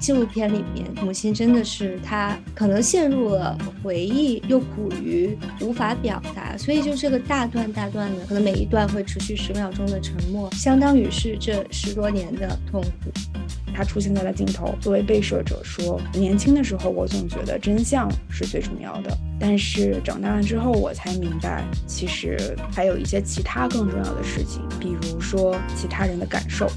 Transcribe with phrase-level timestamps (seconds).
[0.00, 13.12] 纪录片里面，母亲真的是她可能陷入了回忆，又苦于无法表达，所以就这个大段大段的，可能每一段会持续十秒钟的沉默，相当于是这十多年的痛苦。
[13.72, 26.68] 他出现在了镜头，作为被摄者说：“年轻的时候，我总觉得真相是最重要的，但是长大了之后，我才明白，其实还有一些其他更重要的事情，比如说其他人的感受。”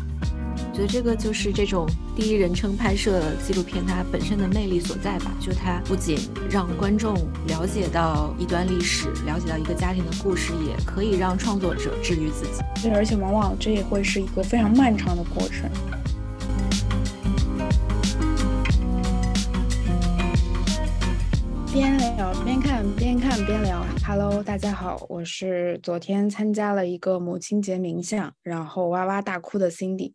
[0.74, 6.18] 我觉得这个就是这种第一人称拍摄纪录片它本身的魅力所在吧，就它不仅
[6.49, 7.13] 让观众
[7.46, 12.63] 了解到一段历史，了解到一个家庭的故事，也可以让创作者治愈自己。
[12.82, 15.70] 对，而且往往这也会是一个非常漫长的过程。
[21.71, 23.85] 边聊边看，边看边聊。
[24.08, 30.13] Hello，大家好，我是昨天参加了一个母亲节冥想，然后哇哇大哭的 Cindy。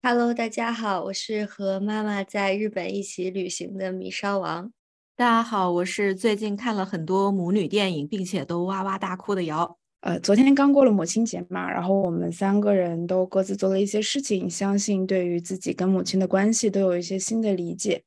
[0.00, 4.72] Hello，大家好，我是和妈妈在日本一起旅行的米烧王。
[5.16, 9.76] 大家好，我是最近看了很多母女电影，并且都哇哇大哭的瑶。
[10.02, 18.04] 呃，昨天刚过了母亲节嘛，然后我们三个人都各自做了一些事情，相信对于自己跟母亲的关系都有一些新的理解。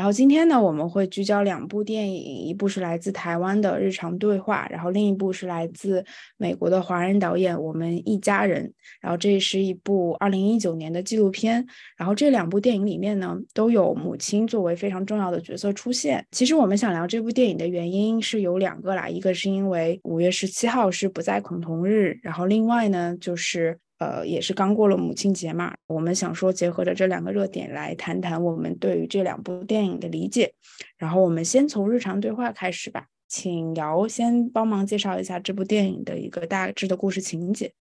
[0.00, 6.02] 然后今天呢，我们会聚焦两部电影，一部是来自台湾的《日常对话》，然后另一部是来自
[6.38, 8.66] 美国的华人导演《我们一家人》。
[9.02, 11.66] 然后这是一部二零一九年的纪录片。
[11.98, 16.26] 然后这两部电影里面呢，都有母亲作为非常重要的角色出现。
[16.30, 23.78] 其实我们想聊这部电影的原因是有两个啦，一个是因为五月十七号是不再恐同日，然后另外呢就是。
[24.00, 30.52] 呃，也是刚过了母亲节嘛，我们想说结合着这两个热点来谈谈我们对于这两部电影的理解。
[30.96, 37.72] 然后我们先从日常对话开始吧，请姚先帮忙介绍一下这部电影的一个大致的故事情节。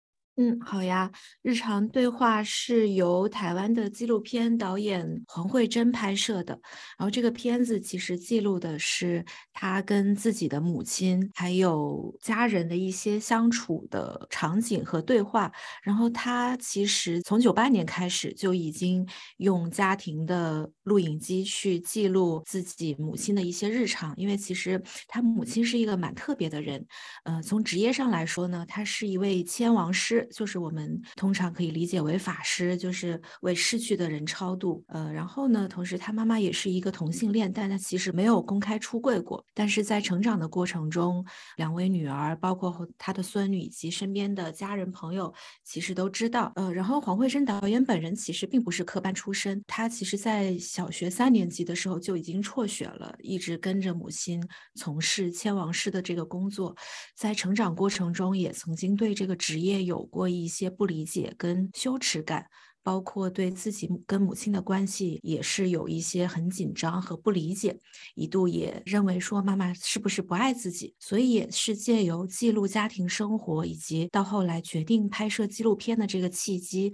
[0.42, 1.12] 嗯，好呀。
[1.42, 6.54] 日常对话是由台湾的纪录片导演黄慧珍拍摄的。
[6.98, 15.52] 然后这个片子其实记录的是他跟自己的母亲还有家人的一些相处的场景和对话。
[15.84, 19.06] 然后他其实从九八年开始就已经
[19.40, 24.14] 用家庭的录影机去记录自己母亲的一些日常。
[24.16, 26.88] 因为其实他母亲是一个蛮特别的人。
[27.26, 30.29] 呃，从职业上来说呢，他是一位签王师。
[30.32, 34.84] 就是我们通常可以理解为法师，就是为逝去的人超度。
[34.88, 39.44] 呃，然后呢，同时他妈妈也是一个同性恋，但他其实没有公开出柜过。
[39.54, 41.26] 但是在成长的过程中，
[41.58, 46.52] 两位女儿，包括他的孙女以及身边的家人朋友，其实都知道。
[46.56, 54.42] 呃，然后黄慧珍导演本人其实并不是科班出身，他其实在小学三年级的时候就已经辍学了，一直跟着母亲
[54.76, 56.76] 从事签王师的这个工作。
[57.16, 60.19] 在成长过程中，也曾经对这个职业有过。
[60.20, 62.48] 过一些不理解跟羞耻感，
[62.84, 67.80] 包括对自己跟母亲的关系也是有一些很紧张和不理解，
[68.16, 76.94] 一度也认为说妈妈是不是不爱自己，所以也是借由记录家庭生活，以及到后来决定拍摄纪录片的这个契机。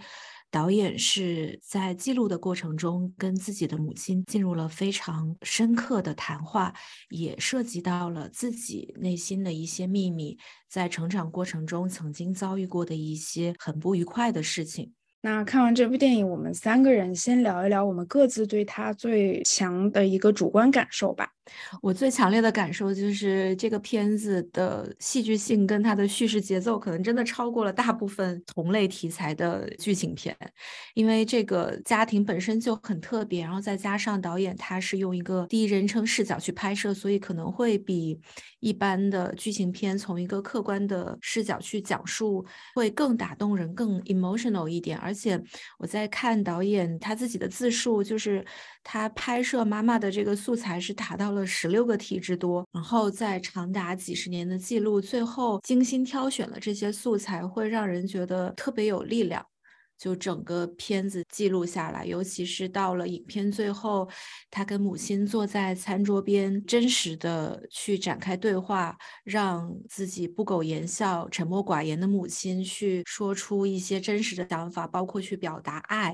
[0.52, 6.74] 导演是在记录的过程中跟自己的母亲进入了非常深刻的谈话，
[7.10, 10.38] 也涉及到了自己内心的一些秘密，
[10.70, 14.94] 在成长过程中曾经遭遇过的一些很不愉快的事情。
[15.22, 21.35] 那看完这部电影，我们三个人先聊一聊我们各自对他最强的一个主观感受吧。
[21.82, 30.36] 我最强烈的感受就是这个片子的戏剧性跟它的叙事节奏，可能真的超过了大部分同类题材的剧情片。
[30.96, 38.20] 因为这个家庭本身就很特别，然后再加上导演他是用一个第一人称视角去拍摄，所以可能会比
[38.60, 44.98] 一般的剧情片从一个客观的视角去讲述，会更打动人，更 emotional 一点。
[44.98, 45.40] 而且
[45.78, 48.44] 我在看导演他自己的自述，就是
[48.84, 51.35] 他拍摄妈妈的这个素材是达到。
[51.36, 59.46] 了十六个题之多，然后在长达几十年的记录，最后精心挑选了这些素材，会让人觉得特别有力量。
[59.98, 64.06] 就整个片子记录下来，尤其是到了影片最后，
[64.52, 76.14] 他跟母亲坐在餐桌边，真实的去展开对话，让自己不苟言笑、沉默寡言的母亲去说出一些真实的想法，包括去表达爱。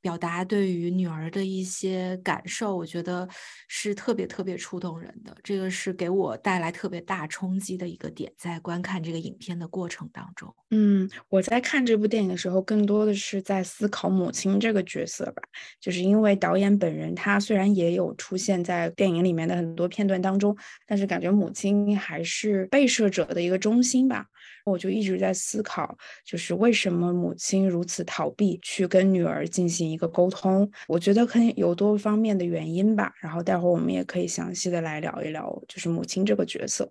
[0.00, 3.28] 表达对于女儿的一些感受，我觉得
[3.68, 5.36] 是特别特别触动人的。
[5.42, 10.54] 这个是给我带来特别大冲击的一个点，在观看这个影片的过程当中。
[10.70, 15.42] 嗯，我在看这部电影的时候，更多的是在思考母亲这个角色吧。
[15.80, 20.56] 就是因为导演本人，他虽然也有出现在电影里面的很多片段当中，
[20.86, 24.26] 但是感觉母亲还是被摄者的一个中心吧。
[24.70, 30.70] 我就一直在思考，就是为什么母亲如此逃避去跟女儿进行一个沟通？
[30.86, 33.12] 我觉得可能有多方面的原因吧。
[33.20, 36.90] 然后待会儿我们也可以详细的来聊一聊，就是母亲这个角色。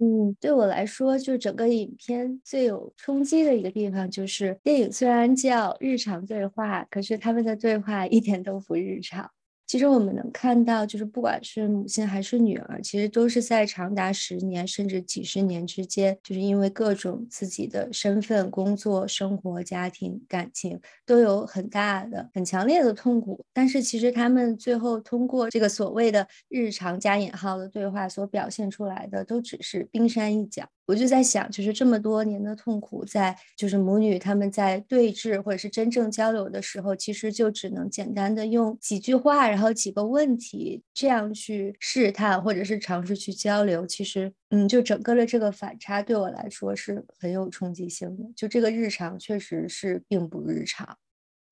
[0.00, 9.28] 嗯，对我来说，就整个影片最有冲击的一个地方，就是电影虽然叫日常对话，可是他们的对话一点都不日常。
[9.68, 23.44] 其实我们能看到，就是不管是母亲还是女儿，其实都是在长达十年甚至几十年之间，就是因为各种自己的身份、工作、生活、家庭、感情都有很大的、很强烈的痛苦。
[23.52, 30.66] 但是其实他们最后通过这个所谓的日常加引号的对话所表现出来的，都只是冰山一角。
[30.88, 43.86] 我就在想，就是这么多年的痛苦，在就是母女他们在对峙或者是真正交流的时候，其实就只能简单的用几句话，然后几个问题这样去试探或者是尝试去交流。
[43.86, 48.24] 其实，嗯，就整个的这个反差对我来说是很有冲击性的。
[48.34, 50.96] 就这个日常确实是并不日常，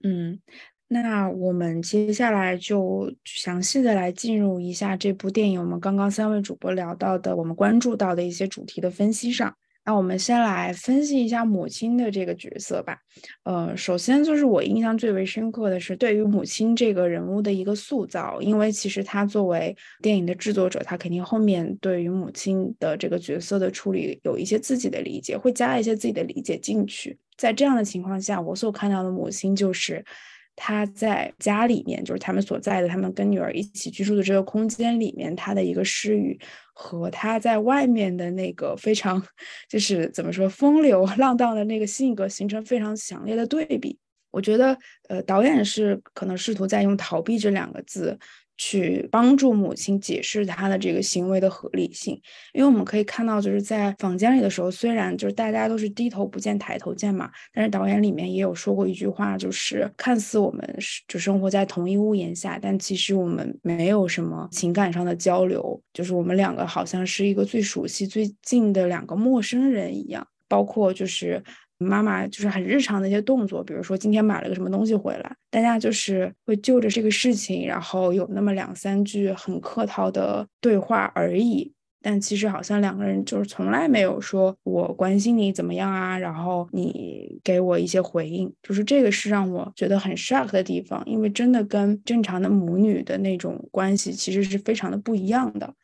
[0.05, 0.41] 嗯。
[0.89, 9.53] 那我们接下来就详细的来进入一下这部电影，我们刚刚三位主播聊到的，我们关注到的一些主题的分析上。
[9.85, 12.99] 那我们先来分析一下母亲的这个角色吧。
[13.45, 27.19] 呃，首先就是我印象最为深刻的是对于母亲这个人物的一个塑造，因为其实他作为电影的制作者，他肯定后面对于母亲的这个角色的处理有一些自己的理解，会加一些自己的理解进去。
[27.37, 30.05] 在这样的情况下，我所看到的母亲就是。
[30.57, 36.37] 他在家里面，就是他们所在的，他们跟女儿一起居住的这个空间里面，他的一个失语
[36.73, 39.23] 和他在外面的那个非常，
[39.71, 43.99] 就是怎么说风流浪荡的那个性格，形成非常强烈的对比。
[44.31, 44.77] 我觉得，
[45.09, 48.19] 呃，导演是可能试图在用逃避这两个字。
[48.59, 52.21] 去帮助母亲解释她的这个行为的合理性，
[52.53, 71.43] 因为我们可以看到，就是在房间里的时候，虽然就是大家都是低头不见抬头见嘛，但是导演里面也有说过一句话，就是看似我们是就生活在同一屋檐下，但其实我们没有什么情感上的交流，就是我们两个好像是一个最熟悉、最近的两个陌生人一样，包括就是。
[71.79, 81.73] 妈妈就是很日常的一些动作，比如说今天买了个什么东西回来，大家就是会就着这个事情，然后有那么两三句很客套的对话而已。
[82.03, 95.75] 但其实好像两个人就是从来没有说我关心你怎么样啊，然后你给我一些回应，就是这个是让我觉得很 shock 的地方，因为真的跟正常的母女的那种关系其实是非常的不一样的。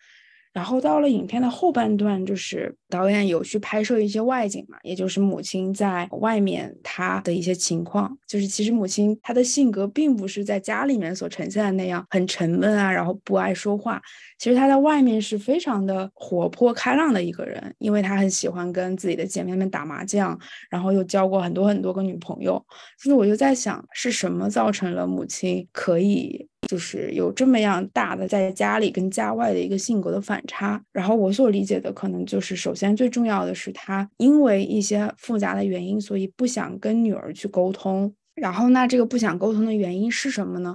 [0.53, 8.17] 然后到了影片的后半段，就是导演有去拍摄一些外景嘛，也就是母亲在外面她的一些情况。
[8.29, 14.01] 就是其实母亲她的性格并不是在家里面所呈现的那样很沉闷啊，然后不爱说话。
[14.39, 20.39] 其实她在外面是非常的活泼开朗的一个人，因为她很喜欢跟自己的姐妹们打麻将，
[20.69, 22.63] 然后又交过很多很多个女朋友。
[22.99, 26.49] 所以我就在想，是什么造成了母亲可以？
[26.73, 38.11] 就是有这么样大的在家里跟家外的一个性格的反差，然后我所理解的可能就是，首先最重要的是他因为一些复杂的原因，所以不想跟女儿去沟通。
[38.35, 40.75] 然后那这个不想沟通的原因是什么呢？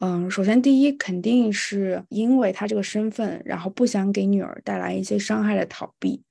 [0.00, 6.22] 嗯，首先第一肯定是因为他这个身份，然后不想给女儿带来一些伤害的逃避。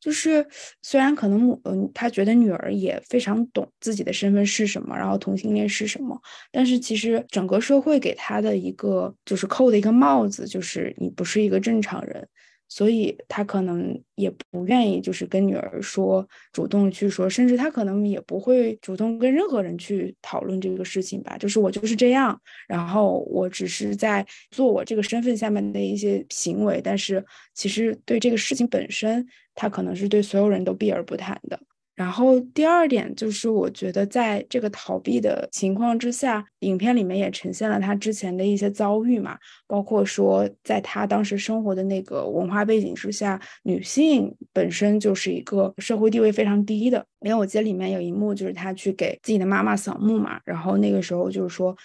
[0.00, 0.46] 就是
[0.82, 6.18] 虽然可能母嗯，他觉得女儿也非常懂自己的身份是什么，然后同性恋是什么，
[6.50, 12.26] 但是其实整个社会给他的一个就是扣的一个帽子，就是你不是一个正常人。
[12.72, 21.36] 所以他可能也不愿意，就是跟女儿说，主动去说，甚至他可能也不会主动跟任何人去讨论这个事情吧。
[21.36, 29.26] 就是我就是这样，然后我只是在做我这个身份下面的一些行为，但是其实对这个事情本身，
[29.60, 31.60] 他可能是对所有人都避而不谈的。
[31.94, 39.36] 然后第二点就是，我觉得在这个逃避的情况之下，影片里面也呈现了他之前的一些遭遇嘛，
[39.66, 47.04] 包括说在他当时生活的那个文化背景之下，女性本身就是一个社会地位非常低的。
[47.20, 51.76] 因为我记得里面有一幕就是他去给自己的妈妈扫墓嘛，然后那个时候就是说。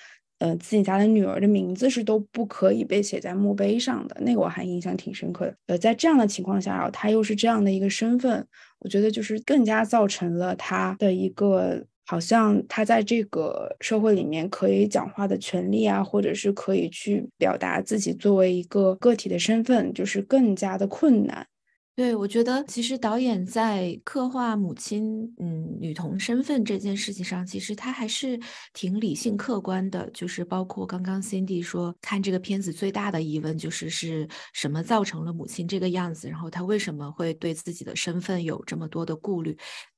[0.45, 5.55] 呃，自己家的女儿的名字是都不可以被写在墓碑上的，那个我还印象挺深刻的。
[5.65, 8.45] 呃，在这样的情况下，然后他又是这样的一个身份，
[8.77, 21.47] 我觉得就是更加造成了他的一个好像他在这个社会里面可以讲话的权利啊，或者是可以去表达自己作为一个个体的身份，就是更加的困难。
[21.97, 28.37] 对，我觉得其实导演在刻画母亲，嗯，女童身份这件事情上，其实他还是
[28.73, 30.09] 挺理性客观的。
[30.11, 39.57] 就是包括刚刚 Cindy 说，看这个片子最大的疑问就是是什么造成了母亲这个样子，然后她为什么会对自己的身份有这么多的顾虑。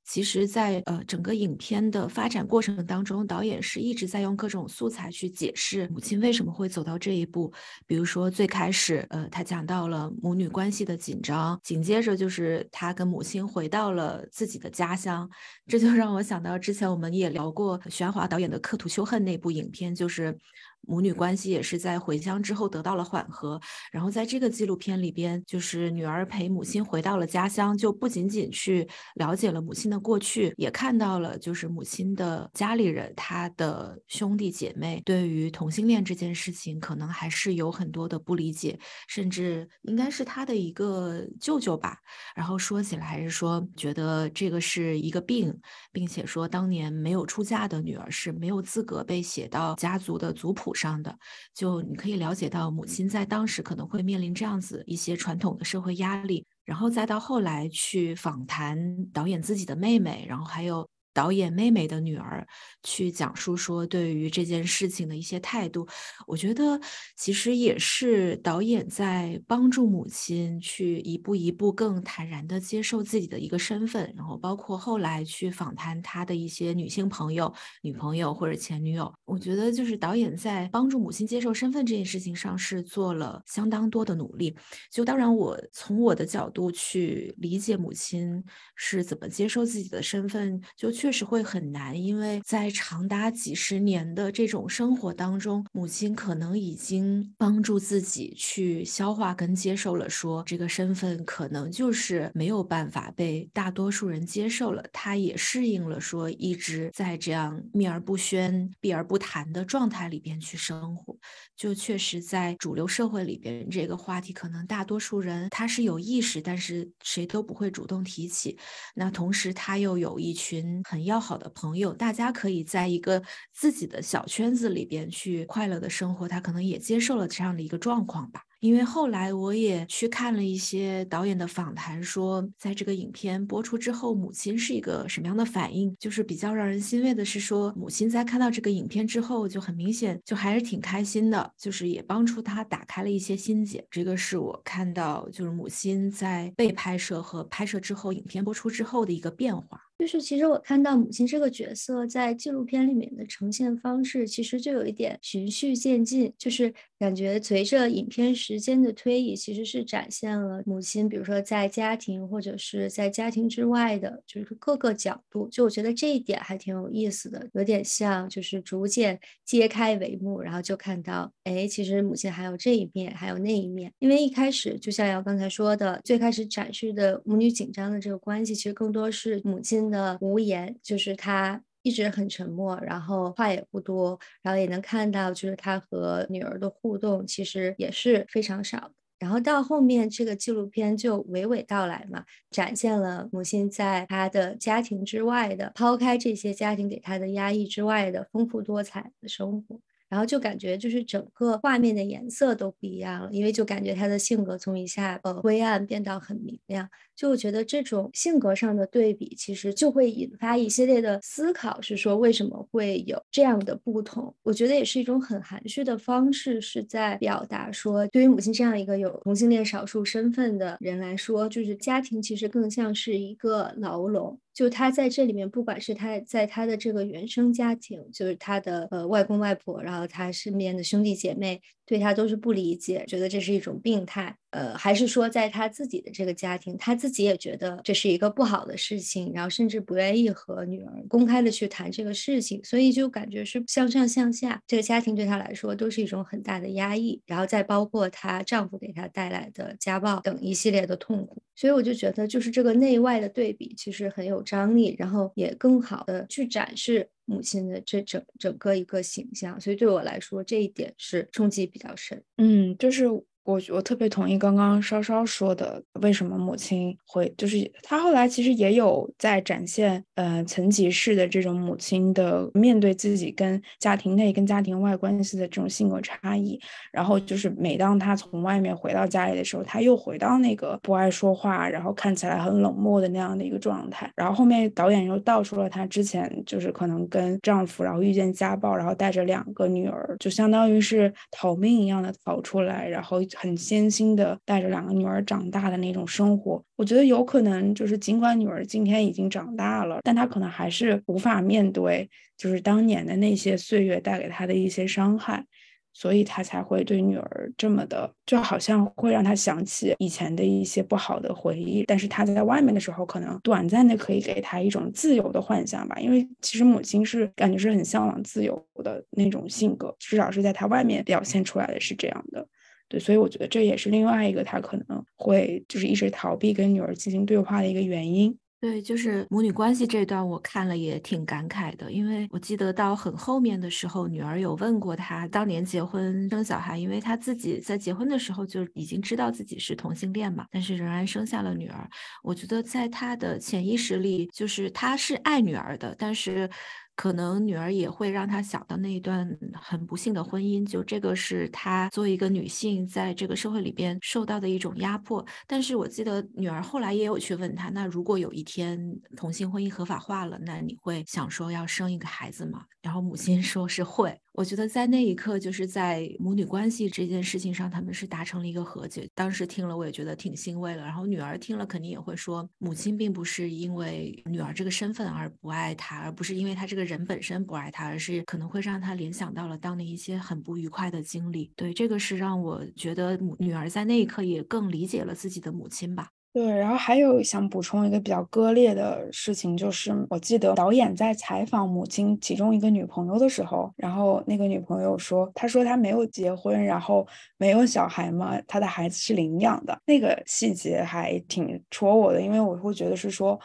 [0.10, 7.52] 其实，在呃整个影片的发展过程当中，导演是一直在用各种素材去解释母亲为什么会走到这一步。
[7.86, 15.30] 比如说最开始，呃，他讲到了母女关系的紧张，紧接着就是他跟母亲回到了自己的家乡，
[15.68, 20.38] 这就让我想到之前我们也聊过徐安华导演的《刻土修恨》那部影片，就是。
[20.82, 23.60] 母女关系也是在回乡之后得到了缓和，
[23.92, 38.80] 然后在这个纪录片里边，就是女儿陪母亲回到了家乡，就不仅仅去了解了母亲的过去，也看到了就是母亲的家里人，她的兄弟姐妹对于同性恋这件事情可能还是有很多的不理解，
[39.10, 41.98] 甚至应该是他的一个舅舅吧，
[42.34, 45.54] 然后说起来还是说觉得这个是一个病，
[45.92, 50.67] 并且说当年没有出嫁的女儿是没有资格被写到家族的族谱。
[50.74, 51.18] 上的，
[51.54, 58.78] 就你可以了解到母亲在当时可能会面临这样子一些传统的社会压力，然后再到后来去访谈
[59.14, 60.88] 导演自己的妹妹，然后还有。
[61.18, 62.48] 导演妹妹的女儿
[62.84, 65.88] 去讲述说对于这件事情的一些态度，
[66.28, 66.80] 我觉得
[67.16, 84.56] 其实也是导演在帮助母亲去一步一步更坦然的接受自己的一个身份，然后包括后来去访谈他的一些女性朋友、女朋友或者前女友，我觉得就是导演在帮助母亲接受身份这件事情上是做了相当多的努力。
[84.92, 88.44] 就当然我从我的角度去理解母亲
[88.76, 91.07] 是怎么接受自己的身份，就去。
[91.08, 104.84] 确实会很难，因为在长达几十年的这种生活当中，母亲可能已经帮助自己去消化跟接受了，说这个身份可能就是没有办法被大多数人接受了。
[104.92, 111.16] 她也适应了，说一直在这样秘而不宣、避而不谈的状态里边去生活。
[111.56, 118.58] 就确实在主流社会里边，这个话题可能大多数人他是有意识，但是谁都不会主动提起。
[118.94, 120.97] 那同时他又有一群很。
[120.98, 123.22] 很要好的朋友，大家可以在一个
[123.54, 128.42] 自己的小圈子里边去快乐的生活，他可能也接受了这样的一个状况吧。
[128.62, 135.96] 因为后来我也去看了一些导演的访谈，说在这个影片播出之后，母亲是一个什么样的反应？
[136.00, 143.86] 就是比较让人欣慰的是，说母亲在看到这个影片之后，就很明显就还是挺开心的，就是也帮助她打开了一些心结。
[143.92, 149.80] 这个是我看到就是母亲在被拍摄和拍摄之后，影片播出之后的一个变化。
[150.00, 165.48] 就是其实我看到母亲这个角色在纪录片里面的呈现方式，其实就有一点循序渐进，就是感觉随着影片时间的推移，其实是展现了母亲，比如说在家庭或者是在家庭之外的，就是各个角度。
[165.50, 173.94] 就我觉得这一点还挺有意思的，有点像就是逐渐揭开帷幕，然后就看到，哎，其实母亲还有这一面，还有那一面。
[174.00, 179.78] 因为一开始就像瑶刚才说的，最开始展示的母女紧张的这个关系，其实更多是母亲。
[179.78, 188.92] 的无言，就是她一直很沉默，然后话也不多，然后也能看到，就是他和女儿的互动其实也是非常少。
[189.20, 199.80] 然后到后面这个纪录片就娓娓道来嘛，展现了母亲在她的家庭之外的，抛开这些家庭给她的压抑之外的丰富多彩的生活。
[200.10, 206.90] 然后就感觉就是整个画面的颜色都不一样了，因为就感觉他的性格从一下呃灰暗变到很明亮。
[207.18, 214.34] 就我觉得这种性格上的对比，其实就会引发一系列的思考，是说为什么会有这样的不同？
[214.44, 224.40] 我觉得也是一种很含蓄的方式，是在表达说，对于母亲这样一个有同性恋少数身份的人来说，就是家庭其实更像是一个牢笼。
[224.54, 231.62] 就他在这里面，不管是他在他的这个原生家庭，就是他的呃外公外婆，然后他身边的兄弟姐妹。
[231.90, 257.10] 对他都是不理解，觉得这是一种病态，呃，还是说在他自己的这个家庭，他自自己也觉得这是一个不好的事情，然后甚至不愿意和女儿公开的去谈这个事情，所以就感觉是向上向下，这个家庭对她来说都是一种很大的压抑，然后再包括她丈夫给她带来的家暴等一系列的痛苦，所以我就觉得就是这个内外的对比其实很有张力，然后也更好的去展示。
[257.30, 262.24] 母亲的这整整个一个形象，所以对我来说这一点是冲击比较深。
[262.38, 263.04] 嗯，就是
[263.48, 276.60] 我我特别同意刚刚稍稍说的，为什么母亲会就是她后来其实也有在展现，呃，层级式的这种母亲的面对自己跟家庭内跟家庭外关系的这种性格差异。
[276.92, 284.12] 然后就是每当她从外面回到家里的时候，她又回到那个不爱说话，然后看起来很冷漠的那样的一个状态。
[284.18, 293.22] 然后后面导演又道出了她之前就是可能跟丈夫，然后遇见家暴，然后带着两个女儿，就相当于是逃命一样的逃出来，然后。
[293.40, 305.46] 很艰辛的带着两个女儿长大的那种生活，我觉得有可能就是尽管女儿今天已经长大了，但她可能还是无法面对，就是当年的那些岁月带给她的一些伤害，
[305.94, 311.84] 所以她才会对女儿这么的，就好像会让她想起以前的一些不好的回忆。
[311.86, 322.48] 但是她在外面的时候，可能短暂的可以给她一种自由的幻想吧，因为其实母亲是感觉是很向往自由的那种性格，至少是在她外面表现出来的是这样的。
[322.90, 328.38] 对，所以我觉得这也是另外一个他可能会就是一直逃避跟女儿进行对话的一个原因。
[328.60, 341.88] 对，就是母女关系这段我看了也挺感慨的，因为我记得到很后面的时候，女儿有问过他当年结婚生小孩，因为他自己在结婚的时候就已经知道自己是同性恋嘛，但是仍然生下了女儿。
[342.24, 346.50] 我觉得在他的潜意识里，就是他是爱女儿的，但是。
[346.98, 355.24] 可能女儿也会让她想到那一段很不幸的婚姻，就这个是她作为一个女性在这个社会里边受到的一种压迫。
[355.46, 362.66] 但是我记得女儿后来也有去问她，那如果有一天同性婚姻合法化了，那你会想说要生一个孩子吗？
[362.82, 364.20] 然后母亲说是会。
[364.38, 369.10] 我觉得在那一刻，就是在母女关系这件事情上，他们是达成了一个和解。
[369.16, 370.84] 当时听了，我也觉得挺欣慰了。
[370.84, 381.52] 然后女儿听了，肯定也会说，母亲并不是因为女儿这个身份而不爱她，而不是因为她这个人本身不爱她，而是可能会让她联想到了当年一些很不愉快的经历。
[381.56, 386.10] 对，这个是让我觉得母女儿在那一刻也更理解了自己的母亲吧。
[386.38, 403.40] 对，然后还有想补充一个比较割裂的事情，就是我记得导演在采访母亲其中一个女朋友的时候，然后那个女朋友说，她说她没有结婚，然后没有小孩嘛，她的孩子是领养的，那个细节还挺戳我的，因为我会觉得是说。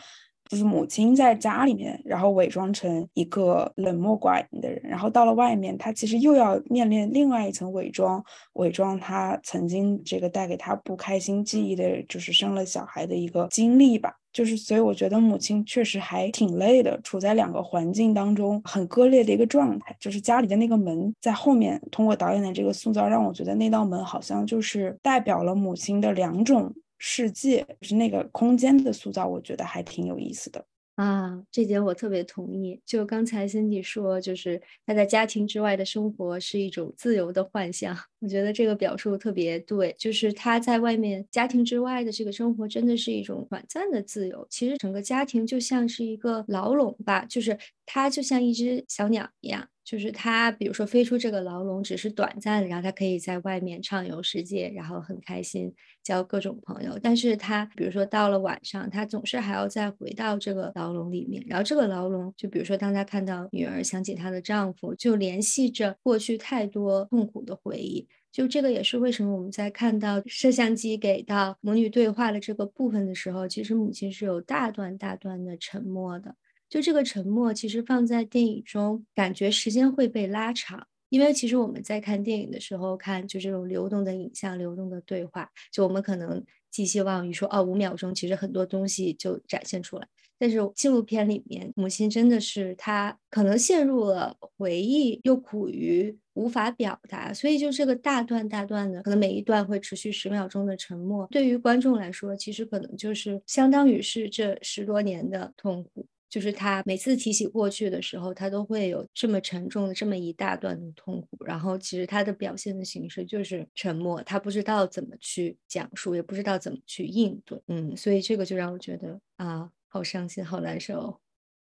[0.53, 14.15] 就是母亲在家里面，然后伪装成一个冷漠寡言的人，然后到了外面，她其实又要面临另外一层伪装，伪装她曾经这个带给她不开心记忆的，就是生了小孩的一个经历吧。
[14.31, 19.97] 就是所以我觉得母亲确实还挺累的，处在两个环境当中很割裂的一个状态。
[19.99, 26.75] 就是家里的那个门在后面，通过导演的这个塑造，让我觉得那道门好像就是代表了母亲的两种。
[27.05, 31.43] 世界就是那个空间的塑造，我觉得还挺有意思的啊。
[31.51, 32.81] 这点我特别同意。
[32.87, 37.97] 就刚才 Cindy 说，就是他在家庭之外的生活是一种自由的幻象。
[38.21, 44.47] 我觉得这个表述特别对，就是他在外面家庭之外的这个生活，真的是一种短暂的自由。
[44.49, 49.69] 其实整个家庭就像是一个牢笼吧，就是它就像一只小鸟一样。
[49.85, 56.99] 就是他，比如说飞出这个牢笼只是短暂的，然后他可以在外面畅游世界，然后很开心，交各种朋友。
[57.03, 61.43] 但是他，比如说到了晚上，他总是还要再回到这个牢笼里面。
[61.49, 68.07] 然后这个牢笼，就比如说当他看到女儿，想起她的丈夫，就联系着过去太多痛苦的回忆。
[68.31, 76.35] 就这个也是为什么我们在看到摄像机给到母女对话的这个部分的时候，其实母亲是有大段大段的沉默的。
[76.73, 80.87] 就这个沉默，其实放在电影中，感觉时间会被拉长。
[81.11, 90.09] 因为其实我们在看电影的时候，看就这种流动的影像、流动的对话，就我们可能寄希望于说，哦，五秒钟，其实很多东西就展现出来。
[90.39, 106.07] 但是纪录片里面，母亲真的是她可能陷入了回忆，又苦于无法表达，所以就这个大段大段的，可能每一段会持续十秒钟的沉默，对于观众来说，其实可能就是相当于是这十多年的痛苦。
[106.33, 111.45] 就是他每次提起过去的时候，他都会有这么沉重的这么一大段的痛苦。
[111.45, 117.61] 然后其实他的表现的形式就是沉默，他不知道怎么去讲述，也不知道怎么去应对。
[117.69, 121.22] 嗯，所以这个就让我觉得啊，好伤心，好难受。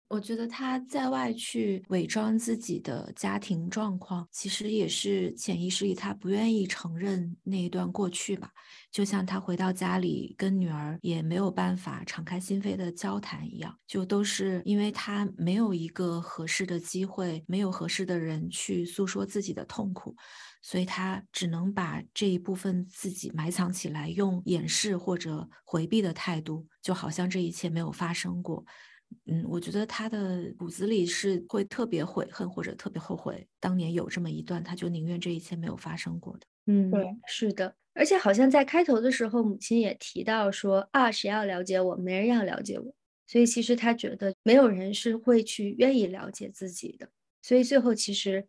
[0.08, 8.52] 我觉得他在外去伪装自己的家庭状况，其实也是潜意识里他不愿意承认那一段过去吧。
[8.92, 20.16] 就像他回到家里跟女儿也没有办法敞开心扉的交谈一样，就都是因为他没有一个合适的机会，没有合适的人去诉说自己的痛苦，
[20.62, 28.64] 所以他只能把这一部分自己埋藏起来，用掩饰或者回避的态度，就好像这一切没有发生过。
[29.26, 36.46] 嗯，我觉得他的骨子里是会特别悔恨或者特别后悔当年有这么一段，他就宁愿这一切没有发生过的。
[36.68, 37.76] 嗯，对，是的。
[37.94, 42.94] 而且好像在开头的时候，母亲也提到说啊，谁要了解我，没人要了解我。
[43.28, 47.10] 所以其实他觉得没有人是会去愿意了解自己的。
[47.42, 48.48] 所以最后其实。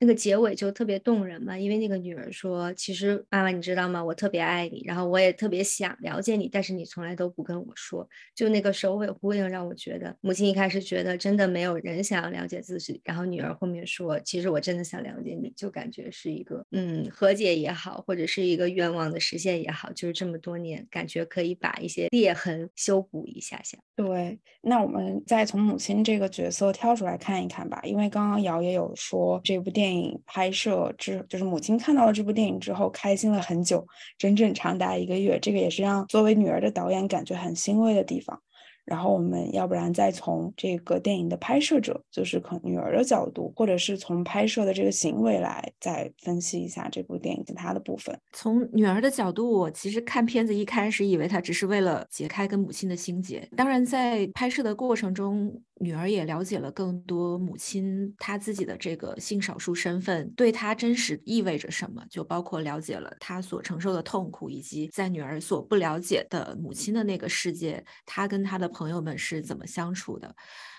[0.00, 4.04] 那个结尾就特别动人嘛，因为那个女儿说：“其实妈妈，你知道吗？
[4.04, 23.76] 我特别爱你，然后我也特别想了解你，但是你从来都不跟我说。”就那个首尾呼应，让我觉得母亲一开始觉得真的没有人想要了解自己，然后女儿后面说：“其实我真的想了解你。”就感觉是一个嗯和解也好，或者是一个愿望的实现也好，就是这么多年感觉可以把一些裂痕修补一下下。
[23.96, 29.87] 对，那我们再从母亲这个角色跳出来看一看吧，因为刚刚瑶也有说这部电影。
[29.88, 33.86] 电影拍摄之，就是母亲看到了这部电影之后，开心了很久，
[34.18, 35.38] 整整长达一个月。
[35.40, 38.38] 这个也是让作为女儿的导演感觉很欣慰的地方。
[38.84, 48.18] 然后我们要不然再从这个电影的拍摄者，就是可女儿的角度，或者是从拍摄的这个行为来再分析一下这部电影其他的部分。
[48.32, 53.46] 从女儿的角度，我其实看片子一开始以为她只是为了解开跟母亲的心结。
[53.54, 68.68] 当然，在拍摄的过程中，女儿也了解了更多母亲她自己的这个性少数身份对她真实意味着什么，就包括了解了她所承受的痛苦，以及在女儿所不了解的母亲的那个世界，她跟她的。
[68.68, 70.36] 朋友们是怎么相处的？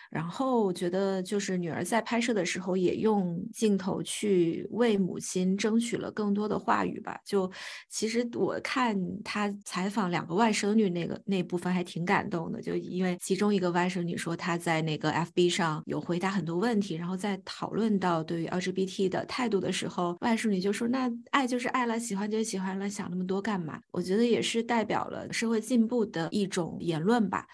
[0.09, 7.19] 然后我觉得，就是女儿在拍摄的时候也用镜头去为母亲争取了更多的话语吧。
[7.23, 7.49] 就
[7.89, 27.45] 其实我看她采访两个外甥女那个那部分还挺感动的，就因为其中一个外甥女说她在那个 FB 上有回答很多问题，然后在讨论到对于 LGBT 的态度的时候，外甥女就说：“那爱就是爱了，喜欢就喜欢了，想那么多干嘛？”我觉得也是代表了社会进步的一种言论吧。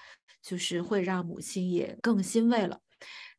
[0.45, 2.81] 就是会让母亲也更欣慰了。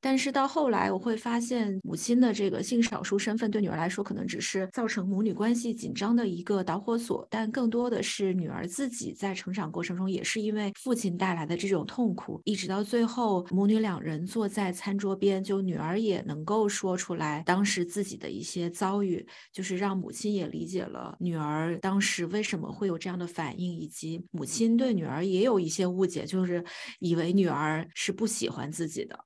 [0.07, 7.27] 但是到后来，我会发现母亲的这个性少数身份对女儿来说，可能只是造成母女关系紧张的一个导火索。
[7.29, 26.65] 但更多的是女儿自己在成长过程中，也是因为父亲带来的这种痛苦，一直到最后母女两人坐在餐桌边，就女儿也能够说出来当时自己的一些遭遇，就是让母亲也理解了女儿当时为什么会有这样的反应，以及母亲对女儿也有一些误解，就是
[27.01, 29.19] 以为女儿是不喜欢自己的。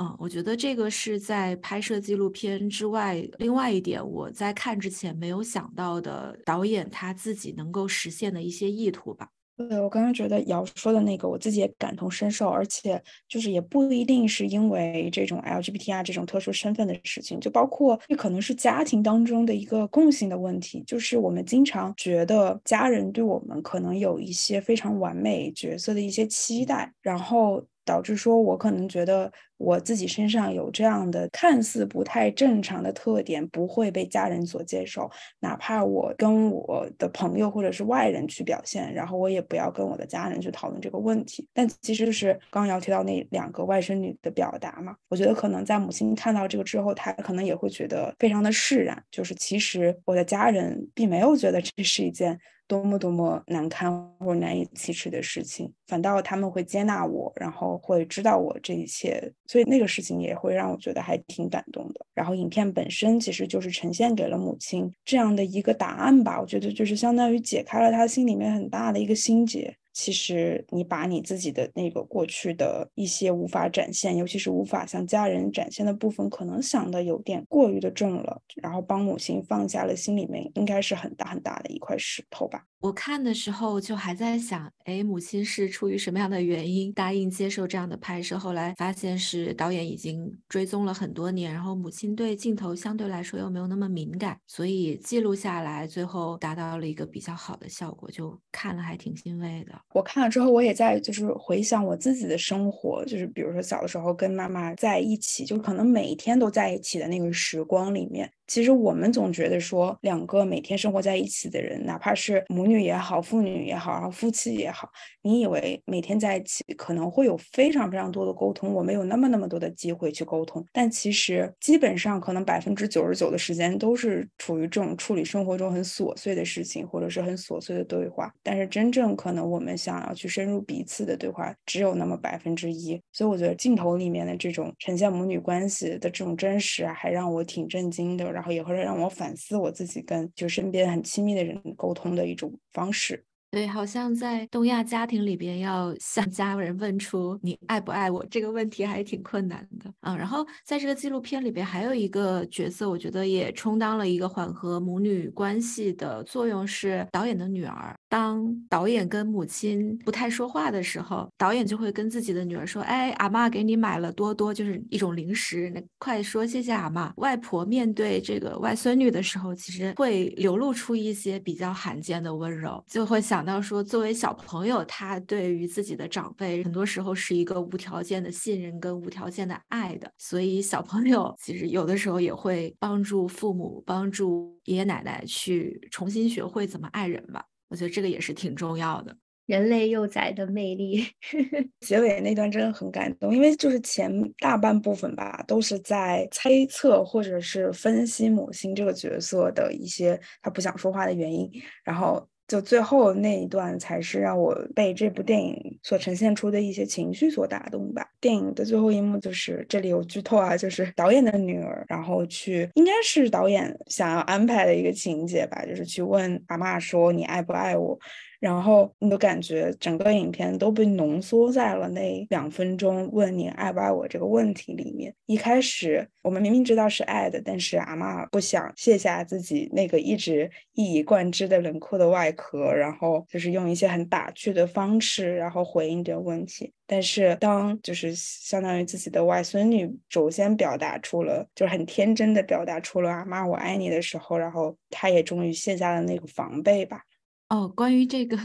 [0.00, 9.28] 嗯，我觉得这个是在拍摄纪录片之外，另外一点我在看之前没有想到的导演他自己能够实现的一些意图吧。
[9.58, 27.62] 对我刚刚觉得瑶说的那个，我自己也感同身受，而且就是也不一定是因为这种 LGBTI 这种特殊身份的事情，就包括这可能是家庭当中的一个共性的问题，就是我们经常觉得家人对我们可能有一些非常完美角色的一些期待，然后。
[27.90, 35.10] 导致说，我可能觉得我自己身上有这样的看似不太正常的特点，不会被家人所接受。
[35.40, 41.48] 哪怕我跟我的朋友或者是外人去表现，然后我也不要跟我的家人去讨论这个问题。
[41.52, 49.02] 但其实就是刚刚要提到那两个外甥女的表达嘛，我觉得可能在母亲看到这个之后，她可能也会觉得非常的释然。
[49.10, 52.38] 就是其实我的家人并没有觉得这是一件。
[52.70, 62.06] 多么多么难堪或难以启齿的事情，反倒他们会接纳我，然后会知道我这一切，所以那个事情也会让我觉得还挺感动的。
[62.14, 69.76] 然后影片本身其实就是呈现给了母亲这样的一个答案吧，我觉得就是相当于解开了他心里面很大的一个心结。
[69.92, 82.69] 其实你把你自己的那个过去的一些无法展现，尤其是无法向家人展现的部分，可能想的有点过于的重了，然后帮母亲放下了心里面应该是很大很大的一块石头吧。
[82.80, 88.38] 我看的时候就还在想，哎，母亲是出于什么样的原因答应接受这样的拍摄？
[88.38, 99.78] 后来发现是导演已经追踪了很多年，然后母亲对镜头相对来说又没有那么敏感，所以记录下来，最后达到了一个比较好的效果，就看了还挺欣慰的。
[99.92, 108.32] 我看了之后，我也在就是回想我自己的生活，就是比如说小的时候跟妈妈在一起，就可能每一天都在一起的那个时光里面。
[108.50, 114.90] 其实我们总觉得说，两个每天生活在一起的人，哪怕是母女也好，父女也好，然后夫妻也好，
[115.22, 128.34] 你以为每天在一起可能会有非常非常多的沟通，我们有那么那么多的机会去沟通，但其实基本上可能百分之九十九的时间都是处于这种处理生活中很琐碎的事情，或者是很琐碎的对话。
[128.42, 133.00] 但是真正可能我们想要去深入彼此的对话，只有那么百分之一。
[133.12, 138.39] 所以我觉得镜头里面的这种呈现母女关系的这种真实，还让我挺震惊的。
[138.40, 143.22] 然后也会让我反思我自己跟就身边很亲密的人沟通的一种方式。
[143.50, 150.16] 对，好像在东亚家庭里边，要向家人问出你爱不爱我这个问题还挺困难的啊。
[150.16, 157.92] 然后在这个纪录片里边，还有一个角色，我觉得也充当了一个缓和母女关系的作用，是导演的女儿。
[158.08, 173.39] 当导演跟母亲不太说话的时候，导演就会跟自己的女儿说：“哎，阿妈给你买了多多，就是一种零食，那快说谢谢阿妈。”外婆面对这个外孙女的时候，其实会流露出一些比较罕见的温柔，就会想。
[173.40, 180.12] 讲到说，作为小朋友，他对于自己的长辈，很多时候是一个无条件的信任跟无条件的爱的。
[180.18, 187.42] 所以，小朋友其实有的时候也会帮助父母、帮助爷爷奶奶去重新学会怎么爱人吧。
[187.70, 189.16] 我觉得这个也是挺重要的。
[189.46, 191.02] 人类幼崽的魅力，
[191.80, 201.50] 结尾那段真的很感动，因为就是前大半部分吧，都是在猜测或者是分析母亲这个角色的一些他不想说话的原因，
[201.82, 202.28] 然后。
[202.50, 208.04] 就最后那一段才是让我被这部电影所呈现出的一些情绪所打动吧。
[208.20, 217.96] 电影的最后一幕就是这里有剧透啊，就是导演的女儿，然后去应该是导演想要安排的一个情节吧，就是去问阿妈说你爱不爱我。
[218.40, 225.14] 然后你都感觉整个影片都被浓缩在了那两分钟问你爱不爱我这个问题里面。
[225.26, 236.72] 一开始我们明明知道是爱的，但是阿妈不想卸下自己那个一直一以贯之的冷酷的外壳，然后就是用一些很打趣的方式，然后回应这个问题。
[236.86, 247.02] 但是当就是相当于自己的外孙女首先表达出了，就是很天真的表达出了阿妈我爱你的时候，然后她也终于卸下了那个防备吧。
[247.50, 248.38] 哦，关于这个，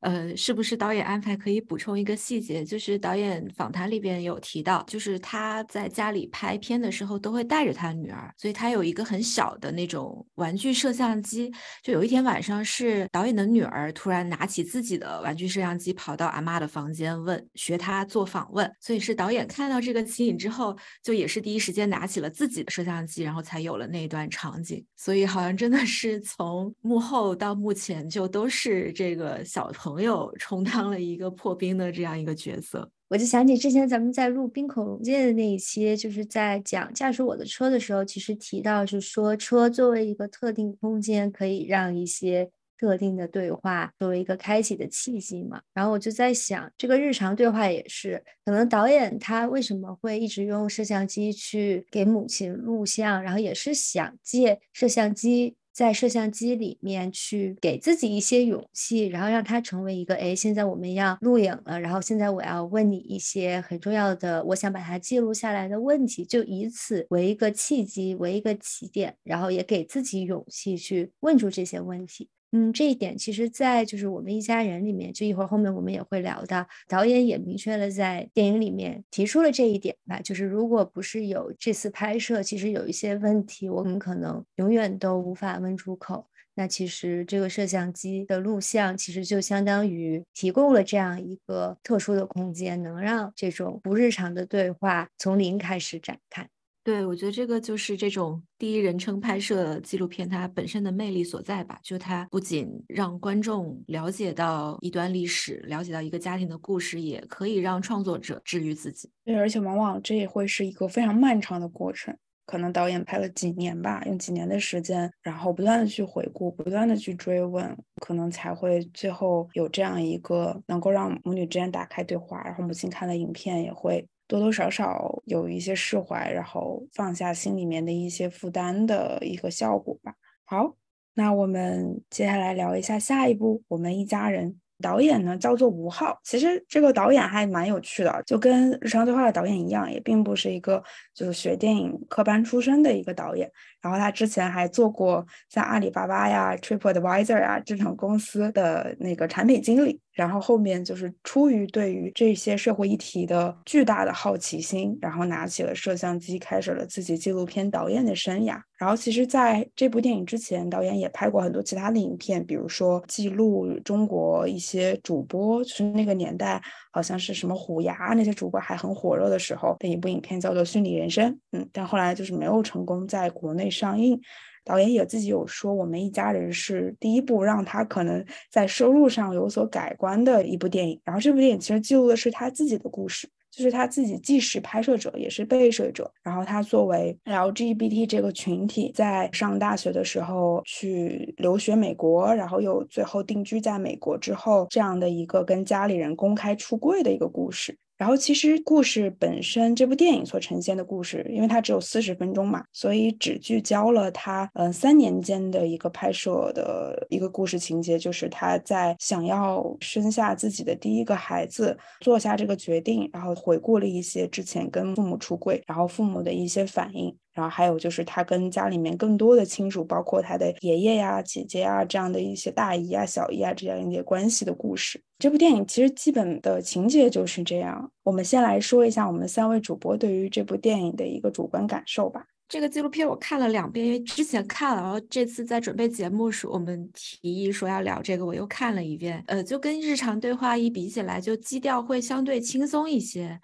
[0.00, 1.36] 呃，是不是导演安排？
[1.36, 11.52] 可以补充一个细节，就是导演访谈里边有提到，就是他在家里拍片的时候都会带着他女儿，所以他有一个很小的那种玩具摄像机。
[11.82, 18.74] 就有一天晚上，是导演的女儿突然拿起自己的玩具摄像机，跑到阿妈的房间问，学他做访问。
[18.80, 24.82] 所以是导演看到这个情景之后，就也是第一时间拿起了自己的摄像机，然后才有了那一段场景。
[24.96, 28.45] 所以好像真的是从幕后到幕前就都。
[28.48, 45.60] 是这个小朋友充当了一个破冰的这样一个角色，我就想起之前咱们在录《冰口龙界》的那一期，就是在讲驾驶我的车的时候，其实提到是说车作为一个特定空间，可以让一些特定的对话作为一个开启的契机嘛。
[45.72, 55.54] 然后我就在想，这个日常对话也是，可能导演他为什么会一直用摄像机去给母亲录像，然后也是想借摄像机。
[55.76, 72.30] 在摄像机里面去给自己一些勇气，然后让它成为一个哎，现在我们要录影了，然后现在我要问你一些很重要的，我想把它记录下来的问题，就以此为一个契机，为一个起点，然后也给自己勇气去问出这些问题。
[72.58, 86.26] 嗯，这一点其实，在就是我们一家人里面，就一会儿后面我们也会聊到，导演也明确了在电影里面提出了这一点吧，就是如果不是有这次拍摄，其实有一些问题我们可能永远都无法问出口。
[86.54, 96.48] 那其实这个摄像机的录像，其实就相当于提供了这样一个特殊的空间，能让这种不日常的对话从零开始展开。
[96.86, 101.80] 对，我觉得这个就是这种第一人称拍摄纪录片它本身的魅力所在吧。
[101.82, 109.10] 就它不仅让观众了解到一段历史，了解到一个家庭的故事，也可以让创作者治愈自己。
[109.24, 124.06] 对，而且往往这也会是一个非常漫长的过程，可能导演拍了几年吧，用几年的时间，然后不断的去回顾，不断的去追问，可能才会最后有这样一个能够让母女之间打开对话，然后母亲看了影片也会。
[124.26, 130.14] 多多少少有一些释怀，然后放下心里面的一些负担的一个效果吧。
[130.44, 130.76] 好，
[131.14, 134.52] 那我们接下来聊一下下一步《我们一家人》。
[134.82, 140.84] 导演呢叫做吴昊，其实这个导演还蛮有趣的，就跟日常对话的导演一样，也并不是一个
[141.14, 143.50] 就是学电影科班出身的一个导演。
[143.86, 150.00] 然后他之前还做过像阿里巴巴呀、TripAdvisor 啊这种公司的那个产品经理。
[150.12, 158.58] 然后后面就是出于对于这些社会议题的巨大的好奇心，然后拿起了摄像机，开始了自己纪录片导演的生涯。
[158.78, 171.30] 然后其实在这部电影之前，导演也拍过很多其他的影片，比如说记录中国一些主播，就是那个年代好像是什么虎牙那些主播还很火热的时候的一部影片，叫做《虚拟人生》。
[171.52, 174.20] 嗯，但后来就是没有成功在国内上映。
[174.64, 181.00] 导演也自己有说，我们一家人是第一部让他可能在收入上有所改观的一部电影。
[181.04, 183.28] 然后这部电影其实记录的是他自己的故事。
[183.52, 186.12] 就是他自己既是拍摄者也是被摄者。
[186.22, 197.78] 然后他作为 LGBT 这个群体，在上大学的时候去留学美国，然后又最后定居在美国之后，这样的一个跟家里人公开出柜的一个故事。
[197.96, 217.16] 然后其实故事本身，这部电影所呈现的故事，因为它只有四十分钟嘛，所以只聚焦了他嗯三年间的一个拍摄的一个故事情节，就是他在想要生下自己的第一个孩子，做下这个决定，然后回顾了一些之前跟父母出柜，然后父母的一些反应。
[217.36, 224.98] 然后还有就是他跟家里面更多的亲属，包括他的爷爷呀、姐姐呀这样的一些大姨啊、小姨啊这样一些关系的故事。
[225.18, 227.90] 这部电影其实基本的情节就是这样。
[228.02, 232.24] 我们先来说一下我们三位主播对于这部电影的一个主观感受吧。
[232.48, 239.20] 这个纪录片我看了两遍，因为之前看了，然后这次在准备节目时，我们提议说要聊这个，我又看了一遍。
[239.26, 243.38] 呃，就跟日常对话一比起来，就基调会相对轻松一些。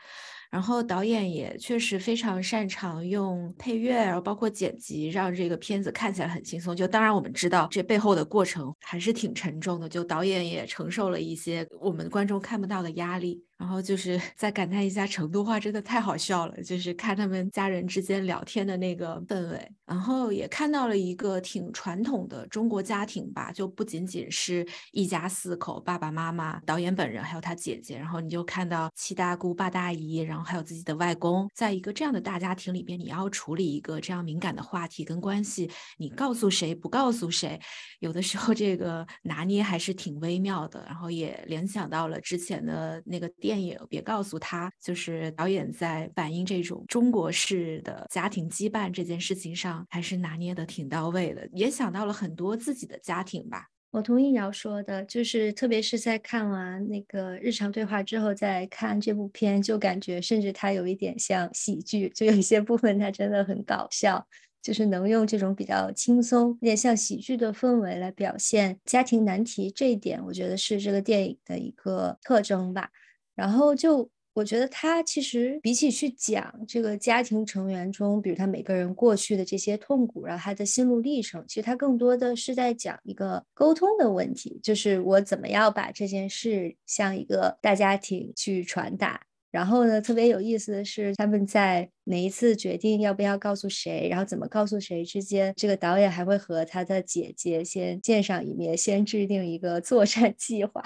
[0.53, 6.77] 然后导演也确实非常擅长用配乐，然后包括剪辑，让这个片子看起来很轻松。
[6.77, 13.43] 就当然我们知道这背后的过程还是挺沉重的，就导演也承受了一些我们观众看不到的压力。
[13.63, 37.61] 然后就是再感叹一下成都话真的太好笑了，就是看他们家人之间聊天的那个氛围，然后也看到了一个挺传统的中国家庭吧，就不仅仅是一家四口，爸爸妈妈、导演本人还有他姐姐，然后你就看到七大姑八大姨，然后还有自己的外公，在一个这样的大家庭里边，你要处理一个这样敏感的话题跟关系，你告诉谁不告诉谁，
[38.01, 43.52] 有的时候这个拿捏还是挺微妙的，然后也联想到了之前的那个电。
[43.53, 51.47] 电影别告诉他，就是导演在反映这种中国式的家庭羁绊这件事情上，还是拿捏的挺到位的。
[51.53, 53.67] 也想到了很多自己的家庭吧。
[53.91, 64.27] 我同意姚说的，就是特别是在看完那个日常对话之后，再看这部片，就感觉甚至它有一点像喜剧，就有一些部分它真的很搞笑，
[64.63, 69.71] 就是能用这种比较轻松、有点像喜剧的氛围来表现家庭难题。
[69.71, 72.89] 这一点，我觉得是这个电影的一个特征吧。
[73.35, 89.27] 然后就我觉得他其实比起去讲这个家庭成员中，比如他每个人过去的这些痛苦，然后他的心路历程，其实他更多的是在讲一个沟通的问题，就是我怎么样把这件事向一个大家庭去传达。
[89.53, 100.83] 然后呢，特别有意思的是，他们在每一次决定要不要告诉谁，然后怎么告诉谁之间，这个导演还会和他的姐姐先见上一面，先制定一个作战 计划。